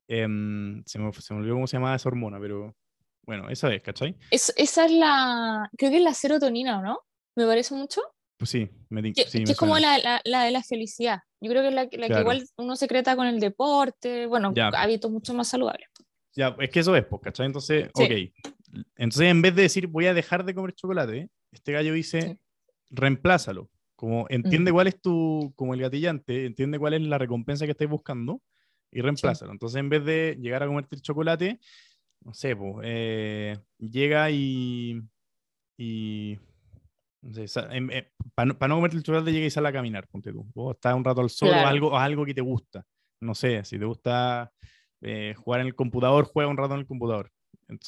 [0.07, 2.75] Em, se, me, se, me, olvidó cómo se llamaba esa hormona, pero
[3.23, 4.15] bueno, esa es, ¿cachai?
[4.31, 7.01] Es, esa es la, creo que es la serotonina, ¿no?
[7.35, 8.01] Me parece mucho.
[8.37, 11.19] Pues sí, me que, sí, que es como la, la, la, de la felicidad.
[11.39, 15.11] Yo creo que es la, la que igual uno secreta con el deporte, bueno, hábitos
[15.11, 15.89] mucho más saludables.
[16.35, 17.45] Ya, es que eso es, pues, ¿cachai?
[17.45, 18.11] Entonces, ok.
[18.95, 22.39] Entonces, en vez de decir voy a dejar de comer chocolate, este gallo dice
[22.89, 23.69] reemplázalo.
[23.95, 27.89] Como entiende cuál es tu, como el gatillante, entiende cuál es la recompensa que estáis
[27.89, 28.41] buscando
[28.91, 29.51] y reemplázalo.
[29.51, 31.59] Entonces, en vez de llegar a comerte el chocolate,
[32.21, 35.01] no sé, pues, eh, llega y.
[35.77, 36.39] y
[37.21, 40.31] no sé, eh, para no, no, comerte el chocolate, llega y sale a caminar, ponte
[40.31, 40.49] tú.
[40.55, 42.85] O estás un rato al sol o, algo, algo que te gusta.
[43.21, 44.53] No sé, si te gusta
[45.01, 47.31] eh, jugar en el computador, juega un rato en el computador.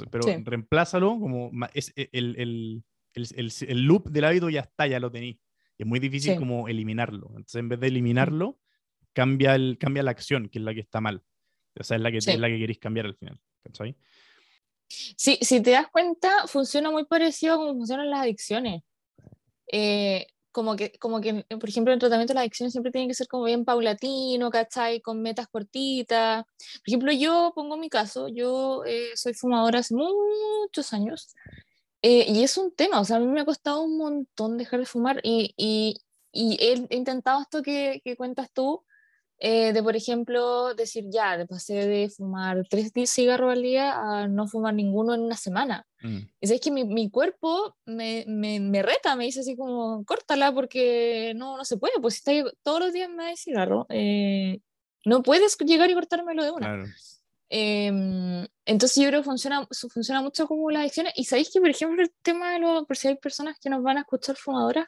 [0.10, 1.52] pero reemplázalo como.
[1.74, 5.38] Es el, el, el, el, loop del hábito ya está, ya lo tenéis.
[5.78, 7.28] Es muy difícil como eliminarlo.
[7.30, 8.60] Entonces, en vez de eliminarlo,
[9.14, 11.24] cambia, el, cambia la acción, que es la que está mal.
[11.80, 13.40] O sea, es la que, es la que queréis cambiar al final.
[13.64, 13.96] ¿cachai?
[14.88, 18.84] Sí, si te das cuenta, funciona muy parecido a cómo funcionan las adicciones.
[19.72, 23.14] Eh, como que, como que, por ejemplo, el tratamiento de las adicciones siempre tiene que
[23.14, 25.02] ser como bien paulatino, ¿cachai?
[25.02, 26.46] Con metas cortitas.
[26.46, 31.36] Por ejemplo, yo pongo mi caso, yo eh, soy fumadora hace muchos años
[32.02, 34.80] eh, y es un tema, o sea, a mí me ha costado un montón dejar
[34.80, 38.84] de fumar y, y, y he, intentado esto que, que cuentas tú,
[39.44, 44.28] eh, de, por ejemplo, decir, ya, de pasé de fumar tres cigarros al día a
[44.28, 45.88] no fumar ninguno en una semana.
[46.04, 46.20] Mm.
[46.40, 50.54] Y es que mi, mi cuerpo me, me, me, reta, me dice así como, córtala
[50.54, 54.60] porque no, no se puede, pues si está todos los días me da cigarro, eh,
[55.06, 56.86] no puedes llegar y cortármelo de una.
[57.50, 61.14] Em, entonces yo creo que funciona, funciona mucho como las adicciones.
[61.16, 63.82] Y sabéis que, por ejemplo, el tema de los, por si hay personas que nos
[63.82, 64.86] van a escuchar fumadoras,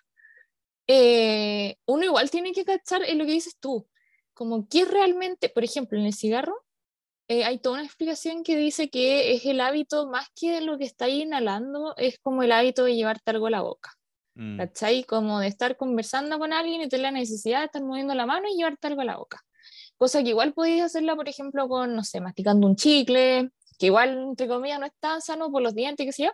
[0.85, 3.87] eh, uno igual tiene que cachar en lo que dices tú
[4.33, 6.63] como qué realmente, por ejemplo, en el cigarro,
[7.27, 10.85] eh, hay toda una explicación que dice que es el hábito, más que lo que
[10.85, 13.93] está inhalando, es como el hábito de llevarte algo a la boca.
[14.35, 14.57] Mm.
[14.57, 15.03] ¿Cachai?
[15.03, 18.47] Como de estar conversando con alguien y tener la necesidad de estar moviendo la mano
[18.49, 19.41] y llevarte algo a la boca.
[19.97, 24.17] Cosa que igual podéis hacerla, por ejemplo, con, no sé, masticando un chicle, que igual,
[24.29, 26.31] entre comillas, no es tan sano por los dientes, que sé yo,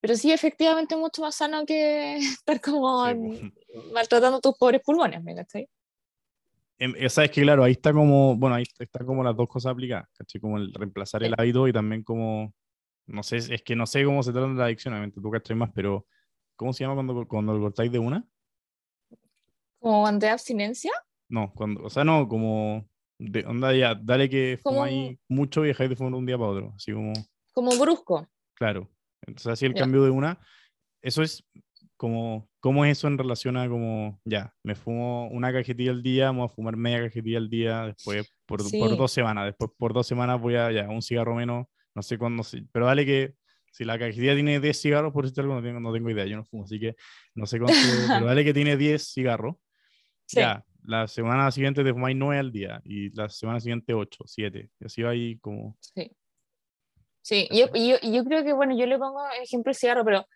[0.00, 3.04] pero sí efectivamente mucho más sano que estar como
[3.92, 5.68] maltratando tus pobres pulmones, ¿me cachai?
[7.08, 10.40] Sabes que, claro, ahí está como, bueno, ahí está como las dos cosas aplicadas, ¿cachai?
[10.40, 12.54] Como el reemplazar el hábito y también como,
[13.06, 15.56] no sé, es que no sé cómo se trata de la adicción, obviamente tú cachai
[15.56, 16.06] más, pero
[16.54, 18.24] ¿cómo se llama cuando, cuando lo cortáis de una?
[19.80, 20.92] ¿Como de abstinencia?
[21.28, 22.88] No, cuando, o sea, no, como,
[23.18, 26.72] de, onda ya, dale que fumáis mucho y dejáis de fumar un día para otro,
[26.76, 27.12] así como...
[27.52, 28.28] Como brusco.
[28.54, 28.88] Claro,
[29.26, 30.38] entonces así el cambio de una,
[31.02, 31.44] eso es
[31.98, 36.26] como, ¿Cómo es eso en relación a como, ya, me fumo una cajetilla al día,
[36.26, 40.06] vamos a fumar media cajetilla al día, después por, por, dos semanas, después por dos
[40.06, 43.34] semanas voy a, ya, un cigarro menos, no sé cuándo, pero dale que
[43.72, 46.36] si la cajetilla tiene 10 cigarros, por decirte algo, no tengo, no tengo idea, yo
[46.36, 46.94] no fumo, así que
[47.34, 49.56] no sé cuánto, pero dale que tiene 10 cigarros,
[50.28, 54.70] ya, la semana siguiente te fumáis 9 al día y la semana siguiente 8, 7,
[54.80, 55.76] y así va ahí como...
[55.80, 56.10] Sí.
[57.20, 60.26] Sí, yo, yo, yo creo que, bueno, yo le pongo ejemplo el cigarro, pero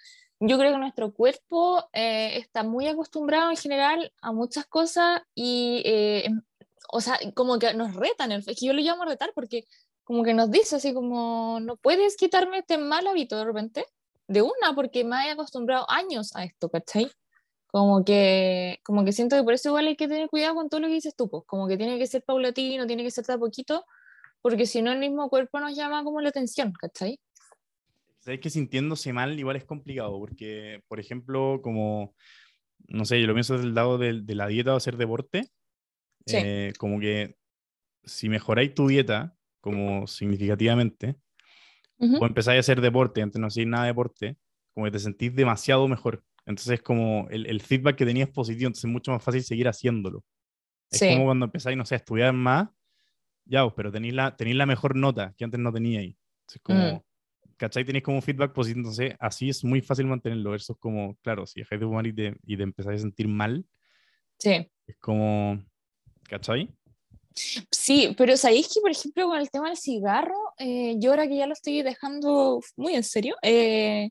[0.44, 5.82] yo creo que nuestro cuerpo eh, está muy acostumbrado en general a muchas cosas y,
[5.84, 6.42] eh, em,
[6.90, 9.66] o sea, como que nos retan, es que yo lo llamo retar porque
[10.04, 13.86] como que nos dice así como, no puedes quitarme este mal hábito de repente,
[14.26, 17.08] de una, porque me he acostumbrado años a esto, ¿cachai?
[17.68, 20.80] Como que, como que siento que por eso igual hay que tener cuidado con todo
[20.80, 23.34] lo que dices tú, pues, como que tiene que ser paulatino, tiene que ser de
[23.34, 23.84] a poquito,
[24.42, 27.20] porque si no el mismo cuerpo nos llama como la atención, ¿cachai?
[28.22, 32.14] Sabes que sintiéndose mal igual es complicado, porque, por ejemplo, como,
[32.86, 35.50] no sé, yo lo pienso desde el lado de, la dieta o hacer deporte,
[36.26, 37.36] eh, como que
[38.04, 41.16] si mejoráis tu dieta, como significativamente,
[41.98, 44.36] o empezáis a hacer deporte, antes no hacéis nada de deporte,
[44.72, 46.24] como que te sentís demasiado mejor.
[46.46, 50.24] Entonces, como el, el feedback que tenías positivo, entonces es mucho más fácil seguir haciéndolo.
[50.90, 52.68] Es como cuando empezáis, no sé, a estudiar más,
[53.46, 56.14] ya, pues, pero tenéis la, tenéis la mejor nota que antes no teníais.
[56.42, 57.11] Entonces, como, mm
[57.62, 57.84] ¿cachai?
[57.84, 61.60] Tenéis como un feedback positivo, entonces así es muy fácil mantenerlo, versus como, claro, si
[61.60, 63.64] dejáis de fumar y te, y te empezáis a sentir mal,
[64.36, 64.68] Sí.
[64.88, 65.62] es como,
[66.28, 66.68] ¿cachai?
[67.70, 71.36] Sí, pero sabéis que, por ejemplo, con el tema del cigarro, eh, yo ahora que
[71.36, 74.10] ya lo estoy dejando muy en serio, eh,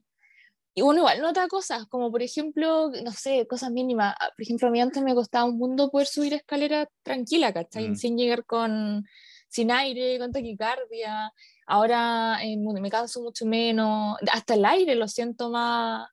[0.74, 4.14] y uno igual nota cosas, como por ejemplo, no sé, cosas mínimas.
[4.18, 7.90] Ah, Por ejemplo, a mí antes me costaba un mundo poder subir escalera tranquila, ¿cachai?
[7.90, 7.96] Mm.
[7.96, 9.04] Sin llegar con,
[9.52, 11.30] sin aire, con taquicardia.
[11.66, 14.16] Ahora eh, me canso mucho menos.
[14.32, 16.08] Hasta el aire lo siento más,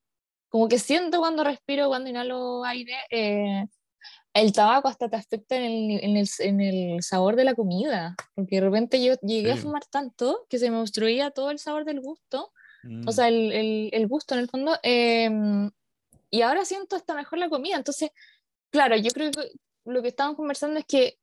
[0.50, 2.96] como que siento cuando respiro, cuando inhalo aire.
[3.10, 3.66] eh,
[4.34, 8.16] el tabaco hasta te afecta en el, en el, en el sabor de la comida,
[8.36, 9.64] porque de repente yo llegué a Sí.
[9.64, 12.52] fumar tanto que se me obstruía todo el sabor del gusto
[12.84, 14.78] Mm, o sea, el, el, el gusto en el fondo.
[14.84, 15.70] em,
[16.32, 17.76] y ahora siento hasta mejor la comida.
[17.76, 18.12] Entonces,
[18.72, 19.52] claro, yo creo que
[19.86, 21.18] lo que estamos conversando es que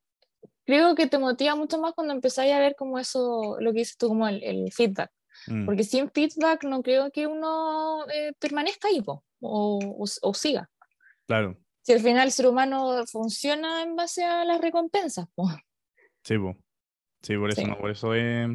[0.64, 3.96] creo que te motiva mucho más cuando empezáis a ver como eso, lo que dices
[3.96, 5.11] tú, como el, el feedback.
[5.46, 10.35] mm, Porque sin feedback no creo que uno eh, permanezca ahí po, o, o, o
[10.35, 10.68] siga.
[11.26, 15.26] claro, Si al final el ser humano funciona en base a las recompensas.
[15.35, 15.48] po.
[16.24, 16.56] sí, po.
[17.22, 17.66] sí, por eso Sí.
[17.66, 18.48] no, por eso es...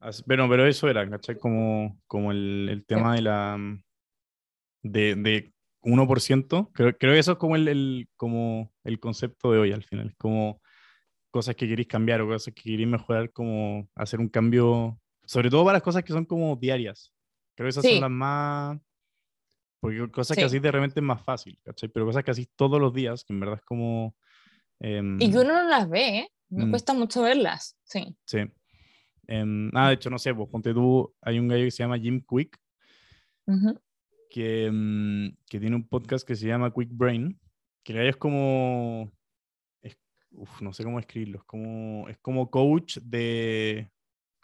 [0.00, 1.38] as- Pero, pero eso era, ¿cachai?
[1.38, 3.58] Como, como el, el tema de la...
[4.82, 5.52] De, de
[5.82, 9.84] 1%, creo, creo que eso es como el, el- como el concepto de hoy al
[9.84, 10.60] final, como
[11.30, 15.64] cosas que queréis cambiar o cosas que queréis mejorar, como hacer un cambio, sobre todo
[15.64, 17.12] para las cosas que son como diarias.
[17.54, 17.92] Creo que esas Sí.
[17.92, 18.78] son las más...
[19.80, 20.46] Porque cosas que Sí.
[20.46, 21.88] así de repente es más fácil, ¿cachai?
[21.88, 24.16] Pero cosas que así todos los días, que en verdad es como...
[24.80, 26.28] em, Y que uno no las ve, ¿eh?
[26.50, 26.70] Me Mm.
[26.70, 27.76] cuesta mucho verlas.
[27.84, 28.16] Sí.
[28.26, 28.38] Sí.
[29.28, 31.98] Em, ah, de hecho, no sé, pues ponte tú, hay un gallo que se llama
[31.98, 32.58] Jim Quick,
[33.46, 33.78] Ujú.
[34.30, 37.38] Que, em, que tiene un podcast que se llama Quick Brain,
[37.84, 39.10] que es como,
[39.82, 39.98] es-
[40.30, 43.90] uf, no sé cómo escribirlo, es como, es como coach de,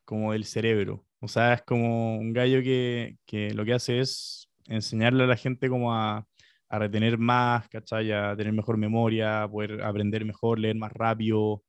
[0.05, 1.05] como del cerebro.
[1.21, 5.37] O sea, es como un gallo que, que lo que hace es enseñarle a la
[5.37, 6.27] gente como a,
[6.69, 8.13] a retener más, ¿cachai?
[8.13, 11.63] A tener mejor memoria, a poder aprender mejor, leer más rápido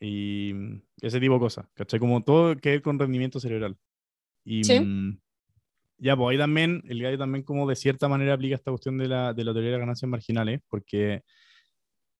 [0.00, 1.98] y mm, ese tipo de cosas, ¿cachai?
[2.00, 3.76] Como todo que ver con rendimiento cerebral.
[4.44, 4.78] Y Sí.
[5.98, 9.08] Ya, pues ahí también, el gallo también como de cierta manera aplica esta cuestión de
[9.08, 11.22] la, de la teoría de las ganancias marginales, porque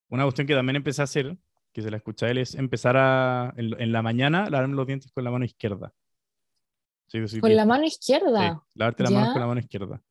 [0.09, 1.37] una cuestión que también empecé a hacer,
[1.73, 4.87] que se la escuché a él, es empezar a, en, en la mañana, lavarme los
[4.87, 5.93] dientes con la mano izquierda.
[7.07, 8.63] Sí, soy Con la mano Sí, izquierda.
[8.75, 10.03] lavarte las manos con la mano izquierda.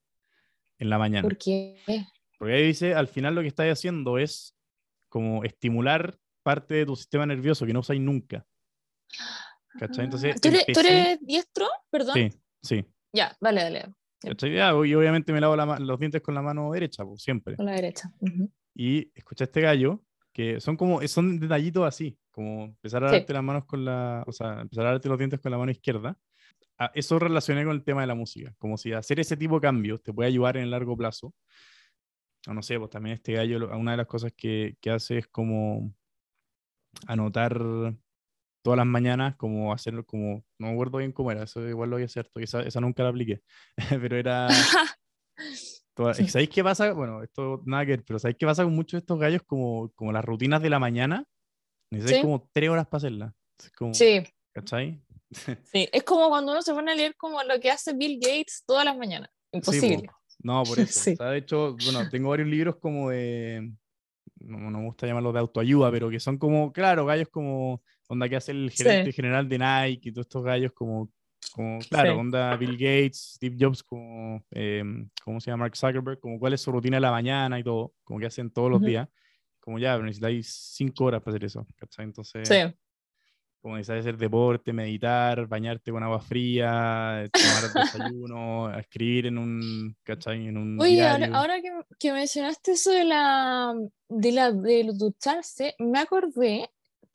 [0.80, 1.21] En la mañana.
[1.23, 1.77] ¿Por qué?
[2.38, 4.56] Porque ahí dice, al final lo que estáis haciendo es
[5.10, 8.45] como estimular parte de tu sistema nervioso que no usáis nunca.
[9.80, 10.06] ¿Cachai?
[10.06, 11.67] Entonces, Ah, ¿Tú eres, tú eres diestro?
[11.89, 12.13] Perdón.
[12.15, 12.30] Sí,
[12.62, 12.86] sí.
[13.17, 13.86] Ya, dale, dale.
[14.21, 14.53] ¿Cachai?
[14.53, 17.56] Ya, y obviamente me lavo la los dientes con la mano derecha, pues, siempre.
[17.56, 18.12] Con la derecha.
[18.19, 18.51] Ujú.
[18.75, 23.13] Y escuché este gallo, que son como, son detallitos así, como empezar a Sí.
[23.13, 25.71] lavarte las manos con la, o sea, empezar a lavarte los dientes con la mano
[25.71, 26.15] izquierda.
[26.77, 29.62] A- eso relacioné con el tema de la música, como si hacer ese tipo de
[29.62, 31.34] cambios te puede ayudar en el largo plazo.
[32.47, 35.17] O no sé, pues también este gallo, lo- una de las cosas que, que hace
[35.17, 35.91] es como
[37.08, 37.60] anotar
[38.67, 41.95] todas las mañanas, como hacerlo, como, no me acuerdo bien cómo era, eso igual lo
[41.95, 43.39] había cierto, esa, esa nunca la apliqué,
[44.01, 44.49] pero era...
[45.95, 46.27] toda- Sí.
[46.27, 46.91] ¿Sabéis qué pasa?
[46.91, 49.41] Bueno, esto nada que ver, pero ¿sabéis qué pasa con muchos de estos gallos?
[49.45, 51.23] Como, como las rutinas de la mañana,
[51.89, 52.25] necesitáis Sí.
[52.25, 53.34] como tres horas para hacerlas.
[53.93, 54.21] Sí,
[54.53, 55.01] ¿Cachai?
[55.63, 55.88] sí.
[55.93, 58.84] Es como cuando uno se pone a leer como lo que hace Bill Gates todas
[58.84, 59.30] las mañanas.
[59.53, 60.08] Sí, Imposible.
[60.08, 60.13] po.
[60.43, 60.99] no, por eso.
[60.99, 61.13] Sí.
[61.13, 63.71] O sea, de hecho, bueno, tengo varios libros como de,
[64.41, 68.28] no, no me gusta llamarlos de autoayuda, pero que son como, claro, gallos como, onda
[68.30, 69.15] que hace el gerente Sí.
[69.15, 71.12] general de Nike y todos estos gallos como,
[71.54, 72.20] como claro, Sí.
[72.20, 74.84] onda Bill Gates, Steve Jobs, como, eh,
[75.24, 75.65] ¿cómo se llama?
[75.65, 78.50] Mark Zuckerberg, como cuál es su rutina de la mañana y todo, como que hacen
[78.52, 78.88] todos los Ujú.
[78.89, 79.08] días.
[79.60, 82.06] Como ya, pero necesitáis cinco horas para hacer eso, ¿cachai?
[82.06, 82.74] Entonces, Sí.
[83.62, 90.48] como necesitas hacer deporte, meditar, bañarte con agua fría, tomar desayuno, escribir en un, ¿cachai?
[90.48, 93.74] En un Oye, ahora, ahora que, que mencionaste eso de la
[94.08, 96.70] de la de ducharse, me acordé,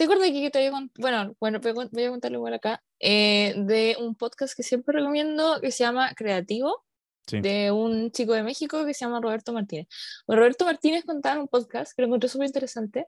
[0.06, 2.82] te acordé que te había bueno, bueno, voy a cont- voy a contarlo igual acá,
[3.00, 6.84] eh, de un podcast que siempre recomiendo que se llama Creativo,
[7.26, 7.40] Sí.
[7.40, 9.86] de un chico de México que se llama Roberto Martínez.
[10.26, 13.06] Bueno, Roberto Martínez contaba en un podcast que lo encontré súper interesante,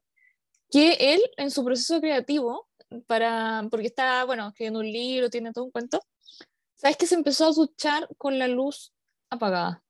[0.70, 2.68] que él en su proceso creativo,
[3.08, 6.00] para, porque está, bueno, escribiendo un libro, tiene todo un cuento,
[6.76, 8.92] ¿sabes que se empezó a duchar con la luz
[9.30, 9.82] apagada?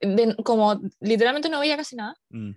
[0.00, 2.16] De- como literalmente no veía casi nada.
[2.30, 2.50] Mm,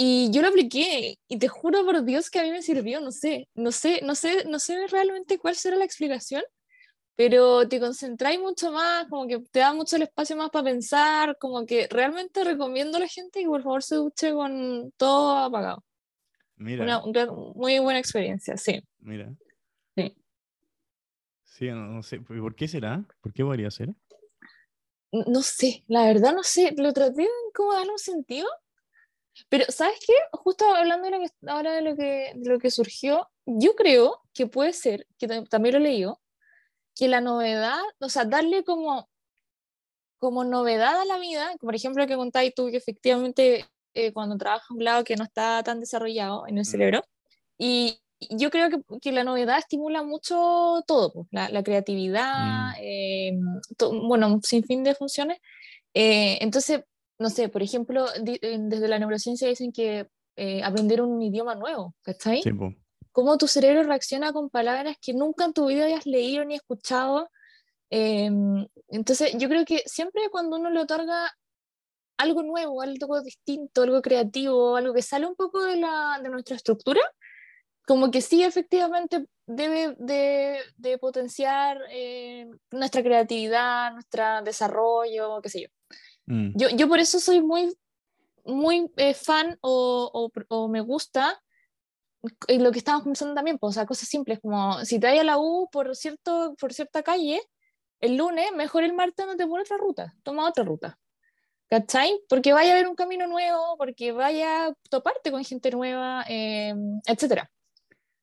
[0.00, 3.10] Y yo lo apliqué y te juro por Dios que a mí me sirvió, no
[3.10, 6.44] sé, no sé, no sé, no sé realmente cuál será la explicación,
[7.16, 11.36] pero te concentráis mucho más, como que te da mucho el espacio más para pensar,
[11.38, 15.84] como que realmente recomiendo a la gente que por favor se duche con todo apagado.
[16.54, 18.80] Mira, Una, una muy buena experiencia, sí.
[19.00, 19.34] mira.
[19.96, 20.16] Sí.
[21.42, 22.20] Sí, no, sé.
[22.20, 23.04] ¿Por qué será?
[23.20, 23.88] ¿Por qué podría ser?
[25.10, 26.72] No sé, la verdad no sé.
[26.76, 28.46] Lo traté de como darle un sentido.
[29.48, 30.12] Pero, ¿sabes qué?
[30.32, 34.22] Justo hablando de lo que, ahora de lo que, de lo que surgió, yo creo
[34.34, 36.04] que puede ser, que también lo leí
[36.98, 39.08] que la novedad, o sea, darle como,
[40.18, 44.70] como novedad a la vida, por ejemplo, que contáis tú que efectivamente eh, cuando trabajas
[44.70, 46.64] un lado que no está tan desarrollado en el mm.
[46.64, 47.04] cerebro,
[47.56, 52.74] y, yo creo que, que, la novedad estimula mucho todo, pues, la, la, creatividad, mm.
[52.80, 53.38] eh,
[54.08, 55.38] bueno, un sinfín de funciones.
[55.94, 56.82] Eh, entonces,
[57.18, 62.42] no sé, por ejemplo, desde la neurociencia dicen que eh, aprender un idioma nuevo, ¿cachai?
[62.42, 62.50] Sí,
[63.10, 67.28] Cómo tu cerebro reacciona con palabras que nunca en tu vida hayas leído ni escuchado.
[67.90, 71.28] Em, entonces, yo creo que siempre cuando uno le otorga
[72.18, 76.54] algo nuevo, algo distinto, algo creativo, algo que sale un poco de, la, de nuestra
[76.54, 77.00] estructura,
[77.84, 85.62] como que sí, efectivamente debe de, de potenciar eh, nuestra creatividad, nuestro desarrollo, qué sé
[85.62, 85.68] yo.
[86.28, 86.50] Mm.
[86.56, 87.74] Yo, yo por eso soy muy,
[88.44, 91.40] muy eh, fan o, o, o, me gusta
[92.48, 95.24] lo que estábamos pensando también, pues, o sea, cosas simples como si te vayas a
[95.24, 97.40] la U por, cierto, por cierta calle,
[98.00, 100.98] el lunes, mejor el martes no te pones otra ruta, toma otra ruta.
[101.70, 102.18] ¿Cachai?
[102.28, 106.74] Porque vaya a haber un camino nuevo, porque vaya a toparte con gente nueva, eh,
[107.06, 107.50] etcétera.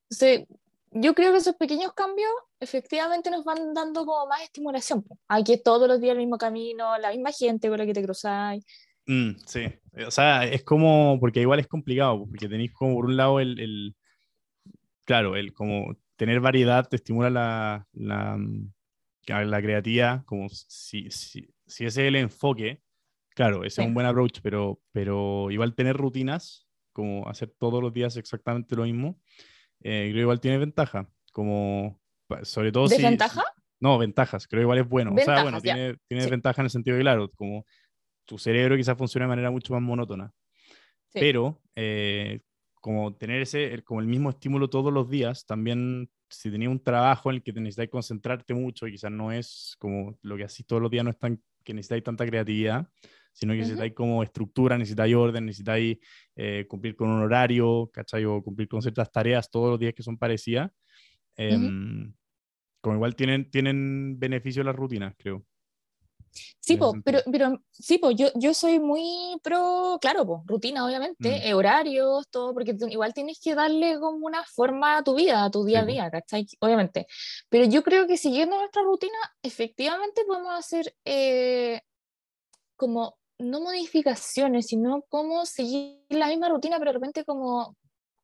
[0.10, 0.48] Entonces,
[0.92, 2.32] yo creo que esos pequeños cambios
[2.66, 5.06] efectivamente nos van dando como más estimulación.
[5.28, 8.04] Hay que todos los días el mismo camino, la misma gente con la que te
[8.04, 8.66] cruzáis.
[9.08, 9.66] Mm, sí,
[10.06, 13.60] o sea, es como, porque igual es complicado, porque tenéis como por un lado el,
[13.60, 13.96] el,
[15.06, 18.38] claro, el como tener variedad te estimula la, la,
[19.28, 22.82] la creatividad, como si, si, si ese es el enfoque,
[23.36, 27.94] claro, ese es un buen approach, pero, pero igual tener rutinas, como hacer todos los
[27.94, 29.20] días exactamente lo mismo,
[29.82, 32.00] eh, creo igual tiene ventaja, como
[32.44, 33.44] sobre todo ¿Desventaja?
[33.80, 35.14] no, ventajas, creo igual es bueno.
[35.14, 37.66] o sea, bueno, tiene, tiene ventaja en el sentido de, claro, como
[38.26, 40.32] tu cerebro quizás funciona de manera mucho más monótona.
[41.14, 42.42] Pero eh,
[42.82, 47.30] como tener ese, como el mismo estímulo todos los días, también si tenías un trabajo
[47.30, 50.66] en el que te necesitas concentrarte mucho y quizás no es como lo que haces
[50.66, 52.88] todos los días, no es tan que necesitáis tanta creatividad,
[53.34, 55.98] sino que necesitáis como estructura, necesitáis orden, necesitáis
[56.36, 58.24] eh, cumplir con un horario, ¿cachai?
[58.26, 60.72] O cumplir con ciertas tareas todos los días que son parecidas.
[61.38, 62.14] Em,
[62.82, 65.46] como igual tienen, tienen beneficio las rutinas, creo.
[66.60, 71.48] Sí, pero, pero sí, yo, yo soy muy pro, claro, po, rutina, obviamente, mm.
[71.48, 75.52] eh, horarios, todo, porque igual tienes que darle como una forma a tu vida, a
[75.52, 76.46] tu día a día, ¿cachai?
[76.60, 77.08] Obviamente.
[77.50, 81.82] Pero yo creo que siguiendo nuestra rutina, efectivamente podemos hacer eh,
[82.76, 87.76] como no modificaciones, sino como seguir la misma rutina, pero de repente como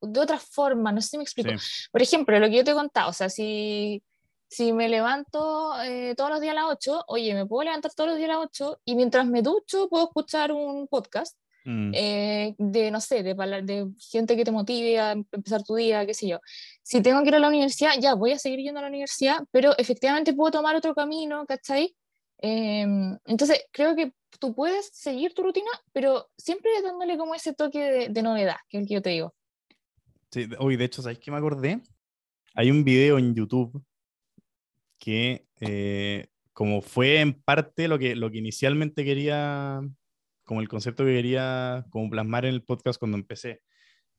[0.02, 1.50] de otra forma, no sé si me explico.
[1.90, 4.02] Por ejemplo, lo que yo te he contado, o sea, si,
[4.48, 8.10] si me levanto eh, todos los días a las 8, oye, me puedo levantar todos
[8.10, 11.92] los días a las 8 y mientras me ducho puedo escuchar un podcast mm.
[11.94, 16.14] eh, de, no sé, de, de gente que te motive a empezar tu día, qué
[16.14, 16.40] sé yo.
[16.82, 19.38] Si tengo que ir a la universidad, ya voy a seguir yendo a la universidad,
[19.50, 21.94] pero efectivamente puedo tomar otro camino, ¿cachai?
[22.42, 28.08] Em, entonces, creo que tú puedes seguir tu rutina, pero siempre dándole como ese toque
[28.10, 29.34] de, novedad, que es el que yo te digo.
[30.32, 31.82] Sí, hoy de hecho, ¿sabes qué me acordé?
[32.54, 33.84] Hay un video en YouTube
[34.98, 39.80] que, eh, como fue en parte lo que, lo que inicialmente quería,
[40.44, 43.60] como el concepto que quería como plasmar en el podcast cuando empecé,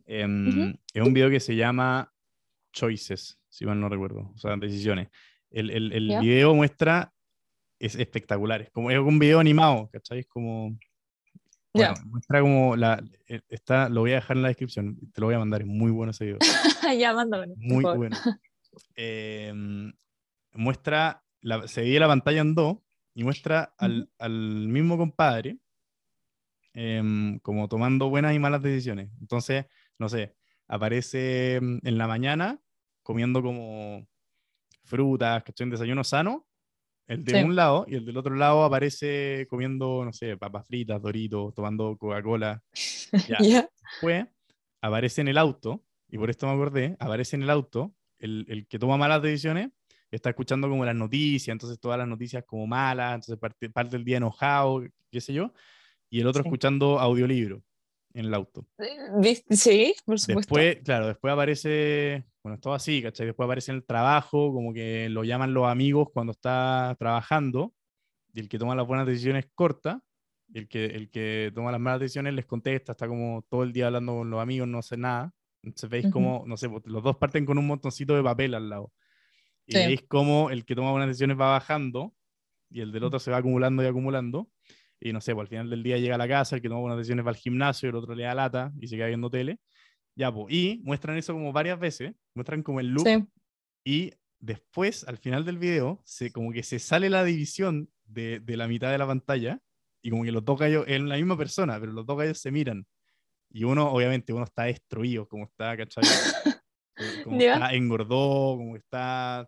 [0.06, 2.14] em, es un video que se llama
[2.74, 5.10] Choices, si mal no recuerdo, o sea, decisiones.
[5.50, 7.12] El, el, el video muestra
[7.80, 8.62] es espectacular.
[8.62, 10.20] Es como es un video animado, ¿cachai?
[10.20, 10.78] Es como.
[11.74, 13.04] Bueno, muestra como la.
[13.28, 15.68] Eh, está, lo voy a dejar en la descripción, te lo voy a mandar, es
[15.68, 16.40] muy bueno ese video.
[17.00, 17.54] ya, mándame.
[17.58, 18.16] Muy bueno.
[18.96, 19.94] Em,
[20.54, 22.78] muestra, la, se divide la pantalla en dos
[23.14, 25.60] y muestra al, al mismo compadre
[26.74, 29.12] em, como tomando buenas y malas decisiones.
[29.22, 29.68] Entonces,
[30.00, 30.36] no sé,
[30.68, 32.60] aparece em, en la mañana
[33.04, 34.08] comiendo como
[34.86, 35.66] frutas, ¿cachai?
[35.66, 36.48] Un desayuno sano
[37.08, 41.02] el de un lado y el del otro lado aparece comiendo, no sé, papas fritas,
[41.02, 42.64] doritos, tomando Coca-Cola.
[43.30, 43.70] Ya.
[43.92, 44.26] Después
[44.82, 48.68] aparece en el auto, y por esto me acordé, aparece en el auto el, el,
[48.68, 49.70] que toma malas decisiones,
[50.10, 54.06] está escuchando como las noticias, entonces todas las noticias como malas, entonces parte, parte del
[54.06, 55.54] día enojado, qué sé yo,
[56.10, 57.64] y el otro escuchando audiolibro
[58.14, 58.66] en el auto.
[59.50, 60.56] Sí, por supuesto.
[60.56, 63.26] Después, claro, después aparece bueno, es todo así, ¿cachai?
[63.26, 67.74] Después aparece en el trabajo, como que lo llaman los amigos cuando está trabajando,
[68.34, 70.02] y el que toma las buenas decisiones corta,
[70.50, 73.72] y el que, el que toma las malas decisiones les contesta, está como todo el
[73.72, 75.34] día hablando con los amigos, no hace nada.
[75.64, 78.70] Entonces veis como, no sé, pues, los dos parten con un montoncito de papel al
[78.70, 78.92] lado.
[79.66, 82.14] Y veis cómo el que toma buenas decisiones va bajando
[82.70, 84.50] y el del otro se va acumulando y acumulando.
[85.00, 86.82] Y no sé, pues al final del día llega a la casa, el que toma
[86.82, 89.60] buenas decisiones va al gimnasio, el otro le da lata y se queda viendo tele.
[90.16, 90.34] Ya.
[90.50, 93.28] Y muestran eso como varias veces, muestran como el loop.
[93.86, 98.58] Y después, al final del video, se, como que se sale la división de, de
[98.58, 99.60] la mitad de la pantalla
[100.04, 102.52] y como que los dos gallos, es la misma persona, pero los dos gallos se
[102.52, 102.86] miran.
[103.50, 106.04] Y uno, obviamente, uno está destruido, como está, ¿cachai?
[107.24, 109.48] como está engordó, como está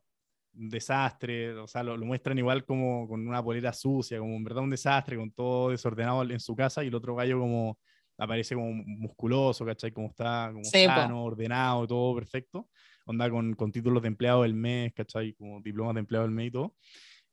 [0.53, 4.63] un desastre, o sea, lo, muestran igual como con una polera sucia, como en verdad
[4.63, 7.77] un desastre, con todo desordenado en su casa, y el otro gallo como
[8.17, 9.91] aparece como musculoso, ¿cachai?
[9.91, 12.69] Como está como sano, ordenado, todo perfecto.
[13.05, 15.33] Onda con, con, títulos de empleado del mes, ¿cachai?
[15.33, 16.75] Como diplomas de empleado del mes y todo.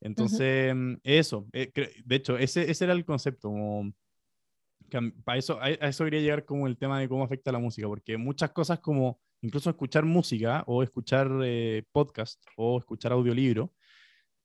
[0.01, 1.71] Entonces, eso, eh,
[2.03, 3.93] de hecho, ese, ese era el concepto, como
[5.23, 8.17] para eso, a eso quería llegar como el tema de cómo afecta la música, porque
[8.17, 13.73] muchas cosas como incluso escuchar música o escuchar eh, podcast o escuchar audiolibro.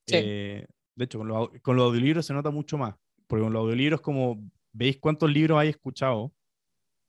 [0.06, 2.94] Eh, de hecho, con, con los audiolibros se nota mucho más,
[3.26, 6.32] porque con los audiolibros como veis cuántos libros hay escuchado,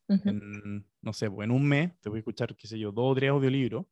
[0.08, 3.12] en, no sé, pues en un mes te voy a escuchar, qué sé yo, dos
[3.12, 3.86] o tres audiolibros.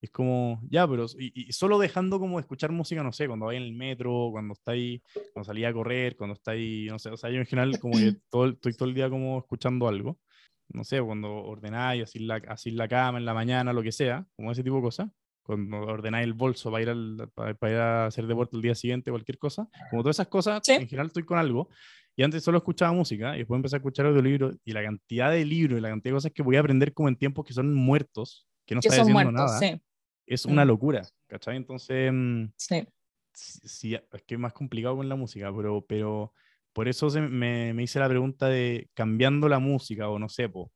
[0.00, 3.64] Es como, ya, pero, y, solo dejando como escuchar música, no sé, cuando vais en
[3.64, 5.02] el metro, cuando estáis,
[5.32, 8.14] cuando salí a correr, cuando estáis, no sé, o sea, yo en general como que
[8.30, 10.20] todo, estoy todo el día como escuchando algo.
[10.68, 14.24] No sé, cuando ordenáis, así la, así la cama en la mañana, lo que sea,
[14.36, 15.10] como ese tipo de cosas,
[15.42, 19.10] cuando ordenáis el bolso para ir, al, para, ir a hacer deporte el día siguiente,
[19.10, 21.70] cualquier cosa, como todas esas cosas, en general estoy con algo,
[22.18, 25.44] y antes solo escuchaba música, y después empecé a escuchar audiolibros, y la cantidad de
[25.44, 27.72] libros y la cantidad de cosas que voy a aprender como en tiempos que son
[27.72, 29.80] muertos, que no está diciendo nada,
[30.26, 30.68] es una mm.
[30.68, 31.56] locura, ¿cachai?
[31.56, 32.88] Entonces, mm, sí.
[33.32, 33.94] sí.
[33.94, 35.86] es que es más complicado con la música, pero...
[35.86, 36.32] pero
[36.72, 40.72] por eso me, me, hice la pregunta de cambiando la música o no sé, po.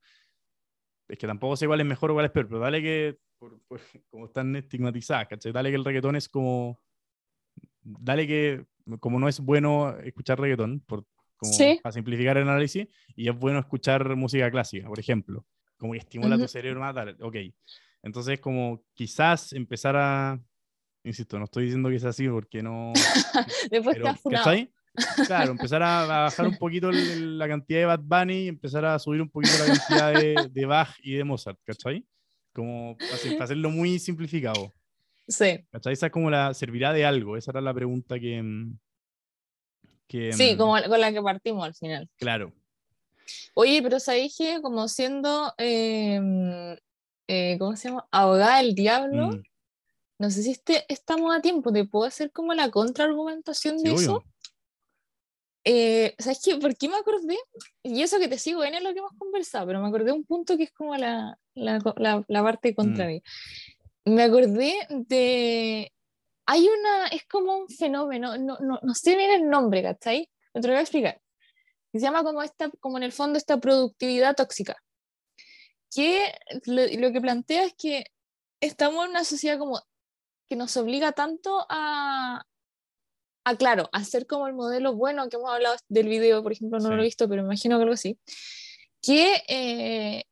[1.08, 3.18] es que tampoco sé cuál es mejor o cuál es peor, pero dale que,
[4.10, 5.52] como están estigmatizadas, ¿cachai?
[5.52, 6.80] Dale que el reggaetón es como,
[7.82, 8.64] dale que
[9.00, 11.04] como no es bueno escuchar reggaetón, por,
[11.42, 15.44] como para simplificar el análisis, y es bueno escuchar música clásica, por ejemplo,
[15.76, 17.36] como que estimula tu cerebro más, dale, ok.
[18.02, 20.40] Entonces, como quizás empezar a,
[21.04, 22.92] insisto, no estoy diciendo que sea así porque no...
[23.70, 24.14] Después pero,
[24.44, 24.70] te
[25.26, 29.22] Claro, empezar a, bajar un poquito la cantidad de Bad Bunny y empezar a subir
[29.22, 32.04] un poquito la cantidad de, de Bach y de Mozart, ¿cachai?
[32.52, 34.74] Como para, hacerlo muy simplificado.
[35.26, 35.64] Sí.
[35.70, 35.94] ¿Cachai?
[35.94, 38.42] Esa es como la, servirá de algo, esa era la pregunta que...
[40.12, 42.08] Mm, que sí, mm, como con la que partimos al final.
[42.16, 42.52] Claro.
[43.54, 46.76] Oye, pero sabéis que como siendo, em,
[47.28, 48.06] eh, ¿cómo se llama?
[48.10, 49.42] Abogada del diablo, mm.
[50.18, 54.24] no sé si este, estamos a tiempo, ¿te puedo hacer como la contraargumentación de eso?
[55.64, 56.56] Eh, ¿Sabes qué?
[56.56, 57.38] ¿Por qué me acordé?
[57.82, 60.12] Y eso que te sigo en es lo que hemos conversado, pero me acordé de
[60.12, 61.78] un punto que es como la, la,
[62.26, 63.08] la, parte contra mm.
[63.08, 63.22] mí.
[64.04, 65.92] Me acordé de.
[66.46, 67.06] Hay una.
[67.08, 70.28] Es como un fenómeno, no, no, no sé bien el nombre, ¿cachai?
[70.54, 71.20] Me te lo voy a explicar.
[71.92, 74.76] Se llama como, esta, como en el fondo esta productividad tóxica.
[75.94, 76.34] Que
[76.66, 78.06] lo, lo que plantea es que
[78.60, 79.80] estamos en una sociedad como
[80.48, 82.44] que nos obliga tanto a,
[83.44, 86.90] ah, claro, hacer como el modelo bueno que hemos hablado del video, por ejemplo, no
[86.90, 88.18] lo he visto, pero imagino que algo así,
[89.00, 90.24] que, eh,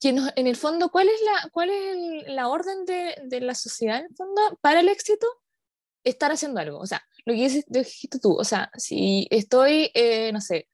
[0.00, 3.98] que en el fondo, ¿cuál es la, cuál es la orden de, de, la sociedad
[3.98, 5.26] en el fondo para el éxito?
[6.04, 10.40] Estar haciendo algo, o sea, lo que dijiste tú, o sea, si estoy, eh, no
[10.40, 10.68] sé,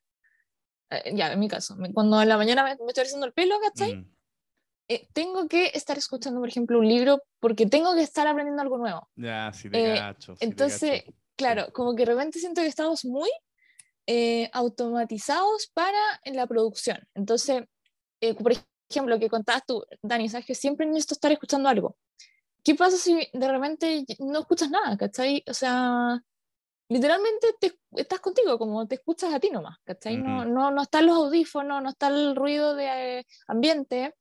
[0.90, 3.96] eh, ya, en mi caso, cuando en la mañana me, estoy haciendo el pelo, ¿cachai?
[3.96, 4.06] Mm.
[5.12, 9.08] tengo que estar escuchando, por ejemplo, un libro porque tengo que estar aprendiendo algo nuevo.
[9.16, 10.34] Ya, sí te cacho.
[10.40, 11.04] entonces,
[11.36, 13.30] claro, como que de repente siento que estamos muy
[14.06, 16.98] eh, automatizados para la producción.
[17.14, 17.64] Entonces,
[18.20, 18.73] eh, por ejemplo,
[19.18, 21.96] que contabas tú, Dani, sabes que siempre necesito estar escuchando algo.
[22.62, 25.44] ¿Qué pasa si de repente no escuchas nada, ¿cachai?
[25.46, 26.22] O sea,
[26.88, 30.16] literalmente te, estás contigo, como te escuchas a ti nomás, ¿cachai?
[30.16, 34.14] no, no, no están los audífonos, no está el ruido de eh, ambiente.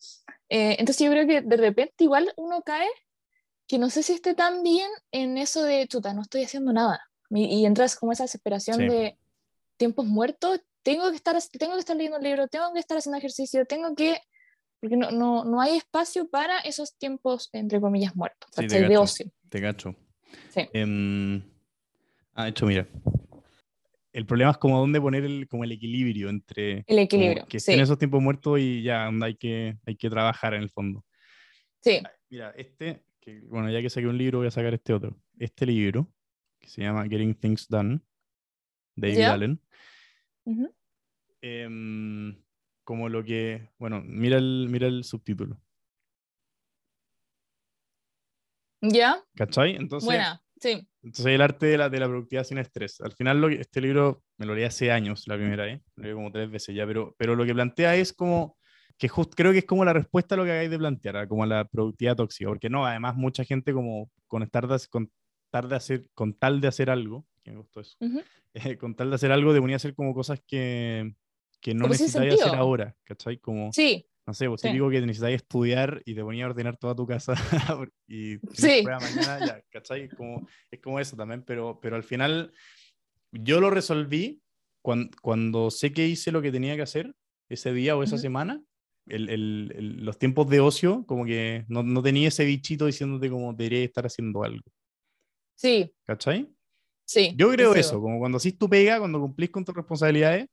[0.50, 2.90] entonces yo creo que de repente igual uno cae
[3.68, 7.02] que no sé si esté tan bien en eso de, chuta, no estoy haciendo nada.
[7.30, 9.18] Y, entras como esa desesperación de
[9.78, 13.18] tiempos muertos, tengo que, estar, tengo que estar leyendo un libro, tengo que estar haciendo
[13.18, 14.22] ejercicio, tengo que...
[14.84, 18.98] Porque no, no, no hay espacio para esos tiempos, entre comillas, muertos, sí, te de
[18.98, 19.32] ocio.
[19.48, 19.96] Te gacho.
[20.50, 20.68] Sí.
[20.74, 21.42] Eh,
[22.34, 22.86] ah, hecho, mira.
[24.12, 26.84] El problema es como dónde poner el, como el equilibrio entre...
[26.86, 30.64] El equilibrio, Que en esos tiempos muertos y ya hay que, hay que trabajar en
[30.64, 31.06] el fondo.
[31.80, 32.02] Sí.
[32.30, 33.06] Mira, este
[33.44, 35.18] bueno, ya que saqué un libro, voy a sacar este otro.
[35.40, 36.12] Este libro,
[36.60, 38.02] que se llama Getting Things Done,
[38.96, 39.62] de David Allen.
[41.42, 42.43] Em,
[42.84, 45.60] como lo que, bueno, mira el, mira el subtítulo.
[48.82, 49.24] ¿Ya?
[49.36, 49.76] ¿Cachai?
[49.76, 50.86] Entonces, Buena, sí.
[51.02, 53.00] entonces el arte de la, de la productividad sin estrés.
[53.02, 56.04] Al final, lo que- este libro me lo leí hace años, la primera vez, lo
[56.04, 58.58] leí como tres veces ya, pero, pero lo que plantea es como,
[58.98, 61.44] que just, creo que es como la respuesta a lo que acabáis de plantear, como
[61.44, 65.10] a la productividad tóxica, porque no, además mucha gente como con, estar de, con,
[65.52, 68.20] de hacer, con tal de hacer algo, que me gustó eso, Ujú.
[68.54, 71.16] eh, con tal de hacer algo, debería hacer como cosas que,
[71.64, 73.38] que no necesitáis hacer ahora, ¿cachai?
[73.40, 74.68] Como, Sí, no sé, vos Sí.
[74.68, 77.34] típico que necesitáis estudiar y te ponía a ordenar toda tu casa
[78.08, 78.84] y Sí.
[78.84, 80.10] mañana, ya, ¿cachai?
[80.14, 82.54] Como, es como eso también, pero, pero al final
[83.32, 84.42] yo lo resolví
[84.84, 87.16] cuando, cuando sé que hice lo que tenía que hacer
[87.50, 88.22] ese día o esa Ujú.
[88.22, 88.62] semana.
[89.08, 93.30] El, el- el- los tiempos de ocio, como que no, no tenía ese bichito diciéndote
[93.30, 94.64] como debería estar haciendo algo,
[95.56, 96.50] sí, ¿cachai?
[97.06, 97.34] sí.
[97.38, 100.48] Yo creo te eso, como cuando hacís tu pega, cuando cumplís con tus responsabilidades,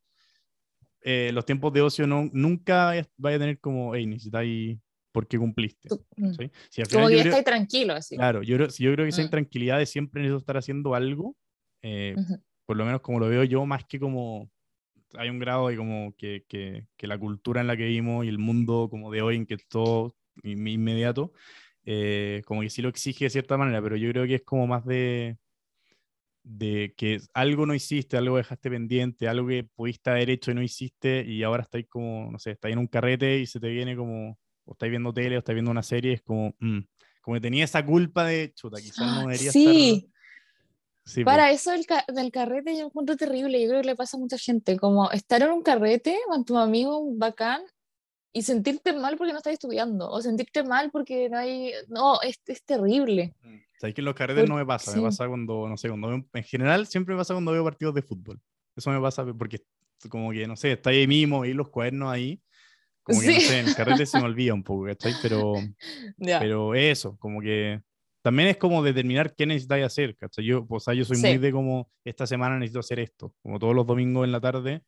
[1.02, 4.78] eh, los tiempos de ocio no, nunca vaya a tener como, hey, necesitáis
[5.12, 5.88] porque cumpliste.
[5.88, 6.32] Tú- mm.
[6.70, 8.16] Si al Como final que ya creo- estáis tranquilo, así.
[8.16, 9.24] Claro, yo, creo- si yo creo que esa Mm.
[9.24, 11.36] intranquilidad de siempre necesito estar haciendo algo,
[11.82, 12.40] eh, Ujú.
[12.66, 14.50] por lo menos como lo veo yo, más que como
[15.14, 18.28] hay un grado de como que, que, que la cultura en la que vivimos y
[18.28, 21.32] el mundo como de hoy en que todo in- inmediato,
[21.84, 24.66] eh, como que sí lo exige de cierta manera, pero yo creo que es como
[24.68, 25.36] más de,
[26.52, 30.62] de que algo no hiciste, algo dejaste pendiente, algo que pudiste haber hecho y no
[30.62, 33.94] hiciste y ahora estáis como, no sé, estáis en un carrete y se te viene
[33.96, 36.78] como, o estáis viendo tele o estáis viendo una serie, es como, mm,
[37.20, 40.10] como que tenía esa culpa de, chuta, quizás no debería Sí, estar...
[41.04, 44.16] Sí, para eso del, ca- del carrete yo encuentro terrible, yo creo que le pasa
[44.16, 47.62] a mucha gente, como estar en un carrete con tu amigo bacán
[48.32, 52.40] y sentirte mal porque no estás estudiando, o sentirte mal porque no hay, no, es,
[52.46, 53.34] es terrible.
[53.42, 53.56] Mm.
[53.80, 54.98] Sabes que en los carretes no me pasa, sí.
[54.98, 57.94] me pasa cuando, no sé, cuando veo- en general siempre me pasa cuando veo partidos
[57.94, 58.40] de fútbol.
[58.76, 59.62] Eso me pasa porque
[60.08, 62.40] como que, no sé, está ahí mismo y los cuadernos ahí,
[63.02, 63.40] como que, no Sí.
[63.40, 63.74] sé, en el
[64.04, 65.14] carrete se me olvida un poco, ¿cachai?
[65.22, 65.54] Pero,
[66.18, 66.38] Ya.
[66.38, 67.80] pero eso, como que
[68.22, 70.44] también es como determinar qué necesitáis hacer, ¿cachai?
[70.44, 71.26] Yo, o sea, yo soy Sí.
[71.26, 74.82] muy de como, esta semana necesito hacer esto, como todos los domingos en la tarde,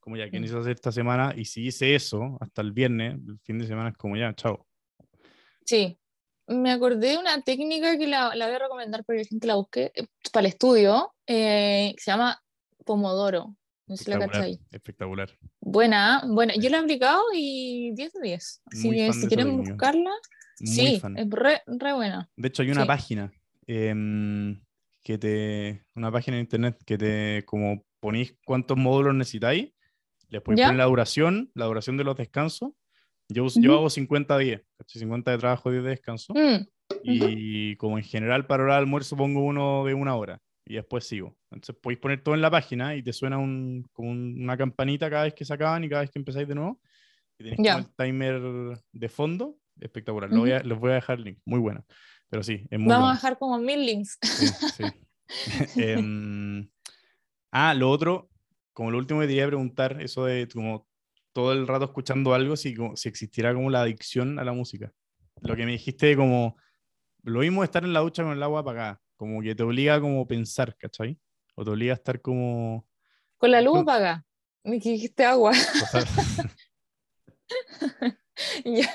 [0.00, 0.42] como ya, ¿qué Mm.
[0.42, 1.32] necesito hacer esta semana?
[1.36, 4.66] Y si hice eso hasta el viernes, el fin de semana es como ya, chao.
[5.64, 5.98] Sí,
[6.48, 9.46] me acordé de una técnica que la, la voy a recomendar para que la gente
[9.46, 12.40] la busque eh, para el estudio, eh, que se llama
[12.84, 13.56] Pomodoro.
[13.86, 14.60] No sé si la cachai.
[14.70, 15.30] espectacular.
[15.60, 16.54] Buena, buena.
[16.56, 18.62] Yo la he aplicado y 10 de 10.
[18.66, 20.10] Así Muy que si quieren buscarla,
[20.60, 21.18] Muy sí, fan.
[21.18, 22.30] es re, re buena.
[22.36, 22.86] De hecho, hay una Sí.
[22.86, 23.32] página
[23.66, 24.60] em,
[25.02, 25.84] que te.
[25.94, 27.44] Una página en internet que te.
[27.46, 29.72] Como ponéis cuántos módulos necesitáis,
[30.30, 30.66] les podéis ¿Ya?
[30.66, 32.70] poner la duración, la duración de los descansos.
[33.28, 33.78] Yo, us- yo Ujú.
[33.80, 35.00] hago 50-10, ¿cachai?
[35.00, 36.32] 50 de trabajo, 10 de descanso.
[36.34, 36.66] Mm,
[37.04, 41.04] Y como en general para hora de almuerzo pongo uno de una hora y después
[41.06, 41.36] sigo.
[41.50, 45.08] Entonces podéis poner todo en la página y te suena un, como un- una campanita
[45.08, 46.80] cada vez que se acaban y cada vez que empezáis de nuevo.
[47.38, 47.72] Y tenéis Ya.
[47.74, 48.40] como el timer
[48.92, 49.56] de fondo.
[49.80, 50.30] Espectacular.
[50.30, 51.38] Lo voy a- les voy a dejar el link.
[51.46, 51.84] Muy bueno.
[52.28, 53.14] Pero sí, es muy Vamos a bueno.
[53.14, 54.18] dejar como mil links.
[54.22, 54.84] Sí, sí.
[55.76, 56.68] Em,
[57.52, 58.29] ah, lo otro,
[58.72, 60.86] como lo último que te quería preguntar, eso de como
[61.32, 64.92] todo el rato escuchando algo, si, como, si existiera como la adicción a la música.
[65.42, 66.56] Lo que me dijiste como,
[67.22, 70.00] lo mismo estar en la ducha con el agua apagada, como que te obliga a
[70.00, 71.18] como pensar, ¿cachai?
[71.54, 72.86] O te obliga a estar como...
[73.38, 74.24] Con la luz Con- apaga.
[74.64, 75.52] Me dijiste agua.
[78.64, 78.88] Ya.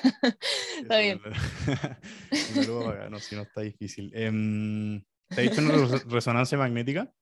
[0.81, 1.19] Está bien.
[2.47, 4.11] Con la luz apagada, no, si no está difícil.
[4.15, 7.13] Em, ¿Te has hecho una res- resonancia magnética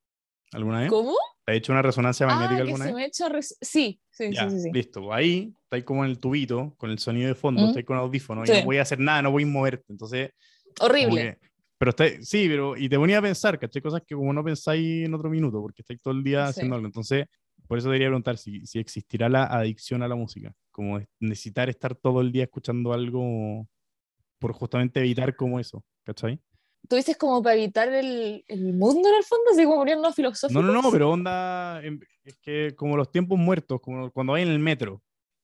[0.53, 0.89] alguna vez?
[0.89, 1.15] ¿Cómo?
[1.45, 2.95] ¿Te has hecho una resonancia magnética Ah, que alguna se vez?
[2.95, 4.69] me ha hecho res- Sí, sí, Ya, sí, sí, sí.
[4.71, 5.11] listo.
[5.13, 7.67] Ahí estáis como en el tubito, con el sonido de fondo, Mm.
[7.69, 8.53] estáis con audífono y Sí.
[8.53, 9.85] no voy a hacer nada, no voy a moverte.
[9.89, 10.31] Entonces,
[10.79, 11.37] Horrible.
[11.41, 13.81] que- pero está, sí, pero y te ponía a pensar, ¿cachai?
[13.81, 16.51] Cosas que como no pensáis en otro minuto, porque estáis todo el día Sí.
[16.51, 16.87] haciendo algo.
[16.87, 17.25] Entonces,
[17.67, 21.67] por eso debería preguntar si, si existirá la adicción a la música, como es- necesitar
[21.69, 23.67] estar todo el día escuchando algo
[24.39, 26.39] por justamente evitar como eso, ¿cachai?
[26.87, 30.13] Tú dices como para evitar el, el mundo en el fondo, así como poniendo No,
[30.13, 30.63] filosóficos.
[30.63, 34.51] no, no, pero onda, em, es que como los tiempos muertos, como cuando vais en
[34.51, 35.01] el metro,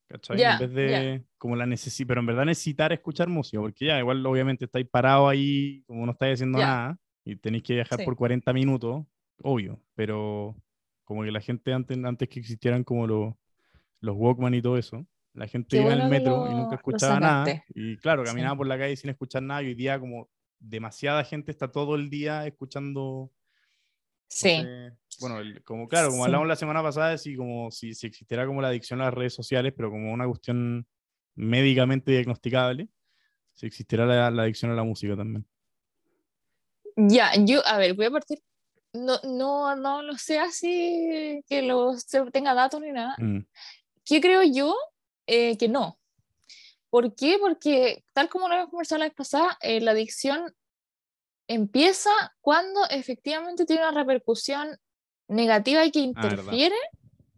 [0.10, 0.38] ¿cachai?
[0.38, 1.26] Ya, en vez de ya.
[1.38, 5.30] como la necesidad, pero en verdad necesitar escuchar música, porque ya igual obviamente estáis parados
[5.32, 6.66] ahí, como no estáis haciendo Ya.
[6.66, 8.06] nada, y tenéis que viajar Sí.
[8.06, 9.06] por 40 minutos,
[9.42, 10.56] obvio, pero
[11.06, 13.34] como que la gente antes, antes que existieran como los,
[14.02, 16.52] los Walkman y todo eso, la gente Qué iba en el bueno que metro y
[16.52, 18.30] lo- nunca lo escuchaba nada, y claro, Sí.
[18.30, 20.28] caminaba por la calle sin escuchar nada, y hoy día como
[20.60, 23.32] demasiada gente está todo el día escuchando
[24.28, 26.26] Sí, entonces, bueno, el- como claro, como Sí.
[26.28, 29.34] hablamos la semana pasada, si como si, si existiera como la adicción a las redes
[29.34, 30.86] sociales, pero como una cuestión
[31.36, 32.88] médicamente diagnosticable,
[33.54, 35.46] si existiera la, la adicción a la música también.
[36.96, 38.40] ya, yo, a ver, voy a partir.
[38.94, 43.16] No, no, no lo sé así que lo se- tenga datos ni nada.
[43.20, 43.40] Mm,
[44.04, 44.76] ¿Qué creo yo?
[45.28, 45.99] Eh, que no.
[46.90, 47.38] ¿Por qué?
[47.40, 50.54] Porque tal como lo habíamos conversado la vez pasada, eh, la adicción
[51.48, 52.10] empieza
[52.42, 54.78] cuando efectivamente tiene una repercusión
[55.28, 56.76] negativa y que ah, interfiere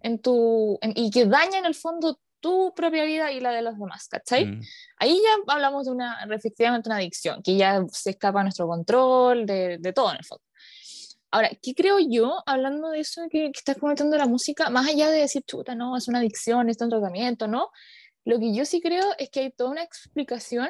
[0.01, 3.77] en tu, y que daña en el fondo tu propia vida y la de los
[3.77, 4.47] demás, ¿cachai?
[4.47, 4.61] Mm.
[4.97, 9.45] Ahí ya hablamos de una, efectivamente, una adicción, que ya se escapa a nuestro control,
[9.45, 10.43] de, de todo en el fondo.
[11.29, 15.09] Ahora, ¿qué creo yo, hablando de eso que, que, estás comentando la música, más allá
[15.09, 17.69] de decir, chuta, no, es una adicción, es un tratamiento, ¿no?
[18.25, 20.69] Lo que yo sí creo es que hay toda una explicación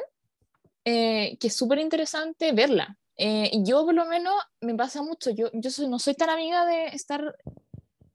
[0.86, 2.98] eh, que es súper interesante verla.
[3.18, 5.30] Eh, yo, por lo menos, me pasa mucho.
[5.32, 7.36] Yo, yo no soy tan amiga de estar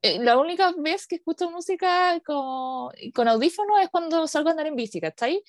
[0.03, 4.67] eh, la única vez que escucho música con, con audífonos es cuando salgo a andar
[4.67, 5.43] en bici, ¿cachai?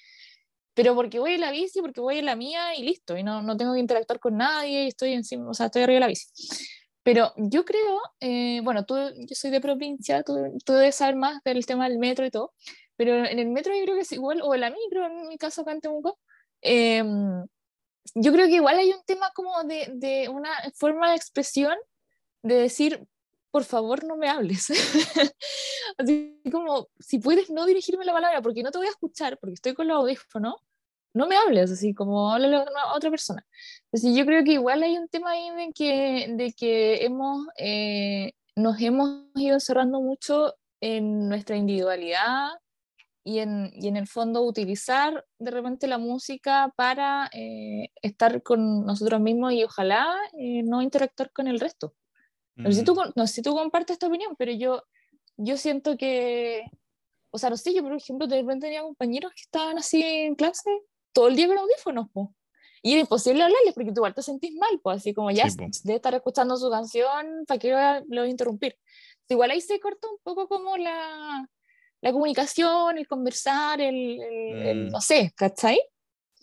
[0.73, 3.41] Pero porque voy en la bici, porque voy en la mía y listo, y no,
[3.41, 6.07] no tengo que interactuar con nadie y estoy encima, o sea, estoy arriba de la
[6.07, 6.25] bici.
[7.03, 10.35] Pero yo creo, eh, bueno, tú, yo soy de provincia, tú,
[10.65, 12.53] tú, debes saber más del tema del metro y todo,
[12.97, 15.37] pero en el metro yo creo que es igual, o en la micro, en mi
[15.37, 16.19] caso acá en Temuco,
[16.61, 17.03] eh,
[18.15, 21.75] yo creo que igual hay un tema como de, de una forma de expresión
[22.43, 23.07] de decir,
[23.51, 24.67] por favor no me hables.
[25.97, 29.55] Así como, si puedes no dirigirme la palabra porque no te voy a escuchar, porque
[29.55, 30.55] estoy con los audífonos,
[31.13, 33.43] no me hables, así como háblale a otra persona.
[33.85, 38.33] Entonces yo creo que igual hay un tema ahí de que, de que hemos, eh,
[38.55, 42.49] nos hemos ido encerrando mucho en nuestra individualidad
[43.27, 48.85] y en, y en el fondo utilizar de repente la música para eh, estar con
[48.85, 51.93] nosotros mismos y ojalá eh, no interactuar con el resto.
[52.55, 53.11] No sé, si tú, mm.
[53.17, 54.81] no sé si tú compartes esta opinión, pero yo,
[55.35, 56.63] yo siento que,
[57.29, 60.35] o sea, no sé, yo por ejemplo de repente tenía compañeros que estaban así en
[60.35, 60.69] clase
[61.11, 62.33] todo el día con audífonos, po.
[62.81, 65.47] Y era imposible hablarles porque tú igual te sentís mal, pues así como ya
[65.83, 67.71] de estar escuchando su canción, ¿para qué
[68.07, 68.77] lo voy a interrumpir?
[69.27, 71.45] Igual ahí se corta un poco como la,
[72.01, 74.91] la comunicación, el conversar, el, el, mm.
[74.91, 75.79] no sé, ¿cachai?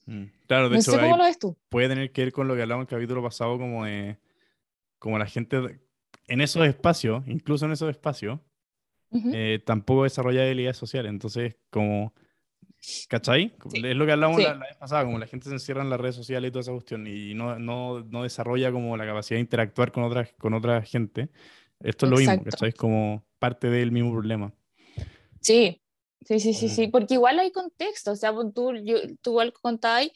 [0.06, 0.24] Mm.
[0.46, 1.56] Claro, de no hecho, sé cómo lo ves tú.
[1.68, 4.18] puede tener que ver con lo que hablamos en el capítulo pasado, como de,
[4.98, 5.80] como la gente
[6.26, 8.40] en esos espacios, incluso en esos espacios,
[9.32, 11.10] eh, tampoco desarrolla habilidades sociales.
[11.10, 12.12] Entonces, como,
[13.08, 13.54] ¿cachai?
[13.72, 16.16] Es lo que hablamos la, vez pasada, como la gente se encierra en las redes
[16.16, 19.92] sociales y toda esa cuestión y no, no, no desarrolla como la capacidad de interactuar
[19.92, 21.30] con otra, con otra gente.
[21.80, 22.70] Esto es lo mismo, ¿cachai?
[22.70, 24.52] Es como parte del mismo problema.
[25.44, 25.80] Sí,
[26.26, 30.10] sí, sí, sí, sí, porque igual hay contexto, o sea, tú, yo, tú igual contáis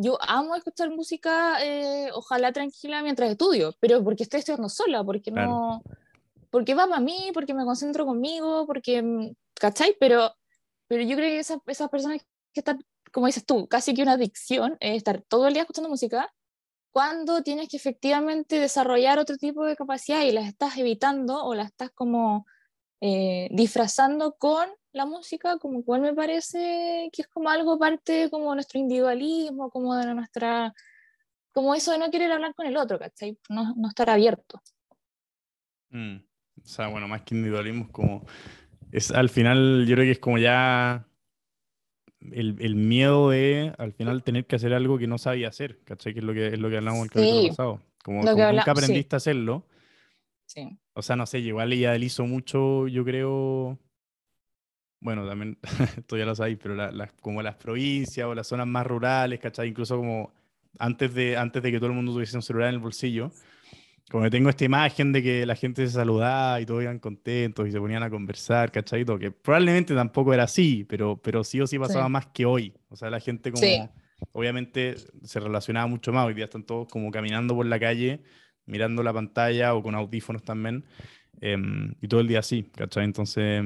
[0.00, 5.32] yo amo escuchar música, eh, ojalá tranquila mientras estudio, pero porque estoy estudiando sola, porque
[5.32, 5.82] no,
[6.50, 9.96] porque va para mí, porque me concentro conmigo, porque, mm, ¿cachai?
[9.98, 10.32] Pero,
[10.86, 12.22] pero yo creo que esas, esas personas
[12.52, 12.78] que están,
[13.12, 16.32] como dices tú, casi que una adicción, es estar todo el día escuchando música,
[16.92, 21.66] cuando tienes que efectivamente desarrollar otro tipo de capacidad y las estás evitando o las
[21.66, 22.46] estás como
[23.00, 28.54] eh, disfrazando con la música, como cual me parece que es como algo parte como
[28.54, 30.74] nuestro individualismo, como de nuestra,
[31.52, 33.38] como eso de no querer hablar con el otro, ¿cachai?
[33.48, 34.60] No, no estar abierto.
[35.90, 36.16] Mm.
[36.16, 38.26] O sea, bueno, más que individualismo, como,
[38.90, 41.06] es al final, yo creo que es como ya
[42.20, 46.14] el, el, miedo de al final tener que hacer algo que no sabía hacer, ¿cachai?
[46.14, 47.82] Que es lo que, es lo que hablamos el capítulo pasado.
[48.02, 49.66] Como, nunca aprendiste a hacerlo.
[50.46, 50.78] Sí.
[50.98, 53.78] O sea, no sé, igual ella hizo mucho, yo creo,
[55.00, 55.56] bueno, también,
[55.96, 56.76] esto ya lo sabéis, pero
[57.20, 59.68] como las provincias o las zonas más rurales, ¿cachai?
[59.68, 60.32] Incluso como
[60.76, 63.30] antes de, antes de que todo el mundo tuviese un celular en el bolsillo,
[64.10, 67.70] como tengo esta imagen de que la gente se saludaba y todos iban contentos y
[67.70, 69.04] se ponían a conversar, ¿cachai?
[69.04, 72.74] que probablemente tampoco era así, pero, pero sí o sí pasaba más que hoy.
[72.88, 73.64] O sea, la gente como,
[74.32, 76.26] obviamente se relacionaba mucho más.
[76.26, 78.20] Hoy día están todos como caminando por la calle,
[78.68, 80.84] mirando la pantalla o con audífonos también,
[81.40, 83.04] em, y todo el día así, ¿cachai?
[83.04, 83.64] Entonces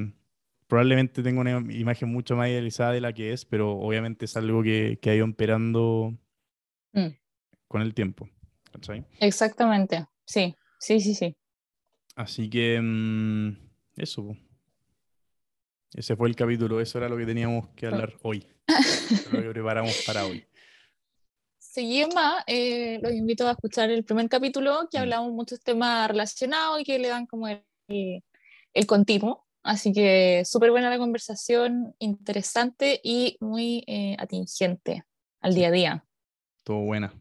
[0.66, 4.62] probablemente tengo una imagen mucho más idealizada de la que es, pero obviamente es algo
[4.62, 6.14] que, que ha ido emperando
[6.94, 7.08] mm.
[7.68, 8.28] con el tiempo.
[9.20, 11.36] Exactamente, sí, sí, sí, sí.
[12.16, 13.56] Así que mm,
[13.96, 14.36] eso.
[15.94, 18.46] Ese fue el capítulo, eso era lo que teníamos que hablar hoy.
[19.32, 20.44] lo que preparamos para hoy.
[21.72, 25.00] Seguimos más, eh, los invito a escuchar el primer capítulo, que mm.
[25.00, 29.46] hablamos muchos temas relacionados y que le dan como el, el continuo.
[29.62, 35.04] Así que súper buena la conversación, interesante y muy eh, atingente
[35.40, 36.04] al día a día.
[36.62, 37.14] Todo buena.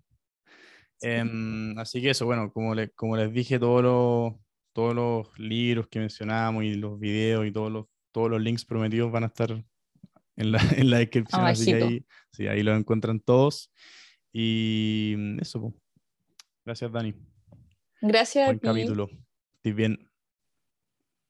[1.00, 4.34] Em, así que eso, bueno, como, como les dije, todos los,
[4.74, 9.14] todos los libros que mencionamos y los videos y todos los, todos los links prometidos
[9.14, 9.64] van a estar
[10.36, 13.72] en la, en la descripción, así que ahí, sí, ahí los encuentran todos.
[14.34, 15.74] Y eso,
[16.66, 17.14] gracias Dani.
[18.02, 18.48] Gracias.
[18.48, 19.10] Buen capítulo.
[19.58, 20.10] Estoy bien.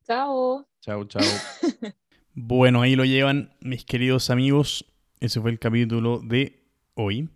[0.03, 0.67] Chao.
[0.81, 1.21] Chao, chao.
[2.33, 4.85] bueno, ahí lo llevan mis queridos amigos.
[5.19, 6.63] Ese fue el capítulo de
[6.95, 7.29] hoy.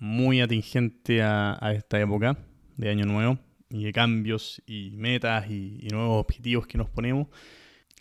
[0.00, 2.36] muy atingente a, esta época
[2.76, 3.38] de Año Nuevo
[3.70, 7.28] y de cambios y metas y, nuevos objetivos que nos ponemos.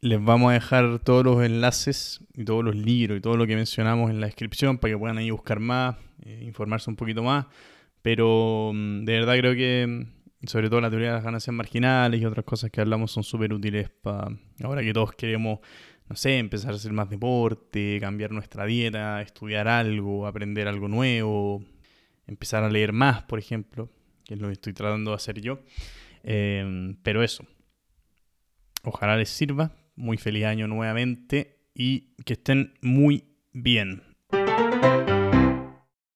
[0.03, 3.55] Les vamos a dejar todos los enlaces y todos los libros y todo lo que
[3.55, 5.95] mencionamos en la descripción para que puedan ahí buscar más,
[6.25, 7.45] eh, informarse un poquito más.
[8.01, 12.19] Pero mm, de verdad creo que, mm, sobre todo la teoría de las ganancias marginales
[12.19, 14.27] y otras cosas que hablamos son súper útiles para
[14.61, 15.59] ahora que todos queremos
[16.09, 21.63] no sé, empezar a hacer más deporte, cambiar nuestra dieta, estudiar algo, aprender algo nuevo,
[22.27, 23.89] empezar a leer más, por ejemplo,
[24.25, 25.61] que es lo que estoy tratando de hacer yo.
[26.23, 27.45] Em, pero eso,
[28.83, 29.71] ojalá les sirva.
[29.95, 34.01] Muy feliz año nuevamente y que estén muy bien.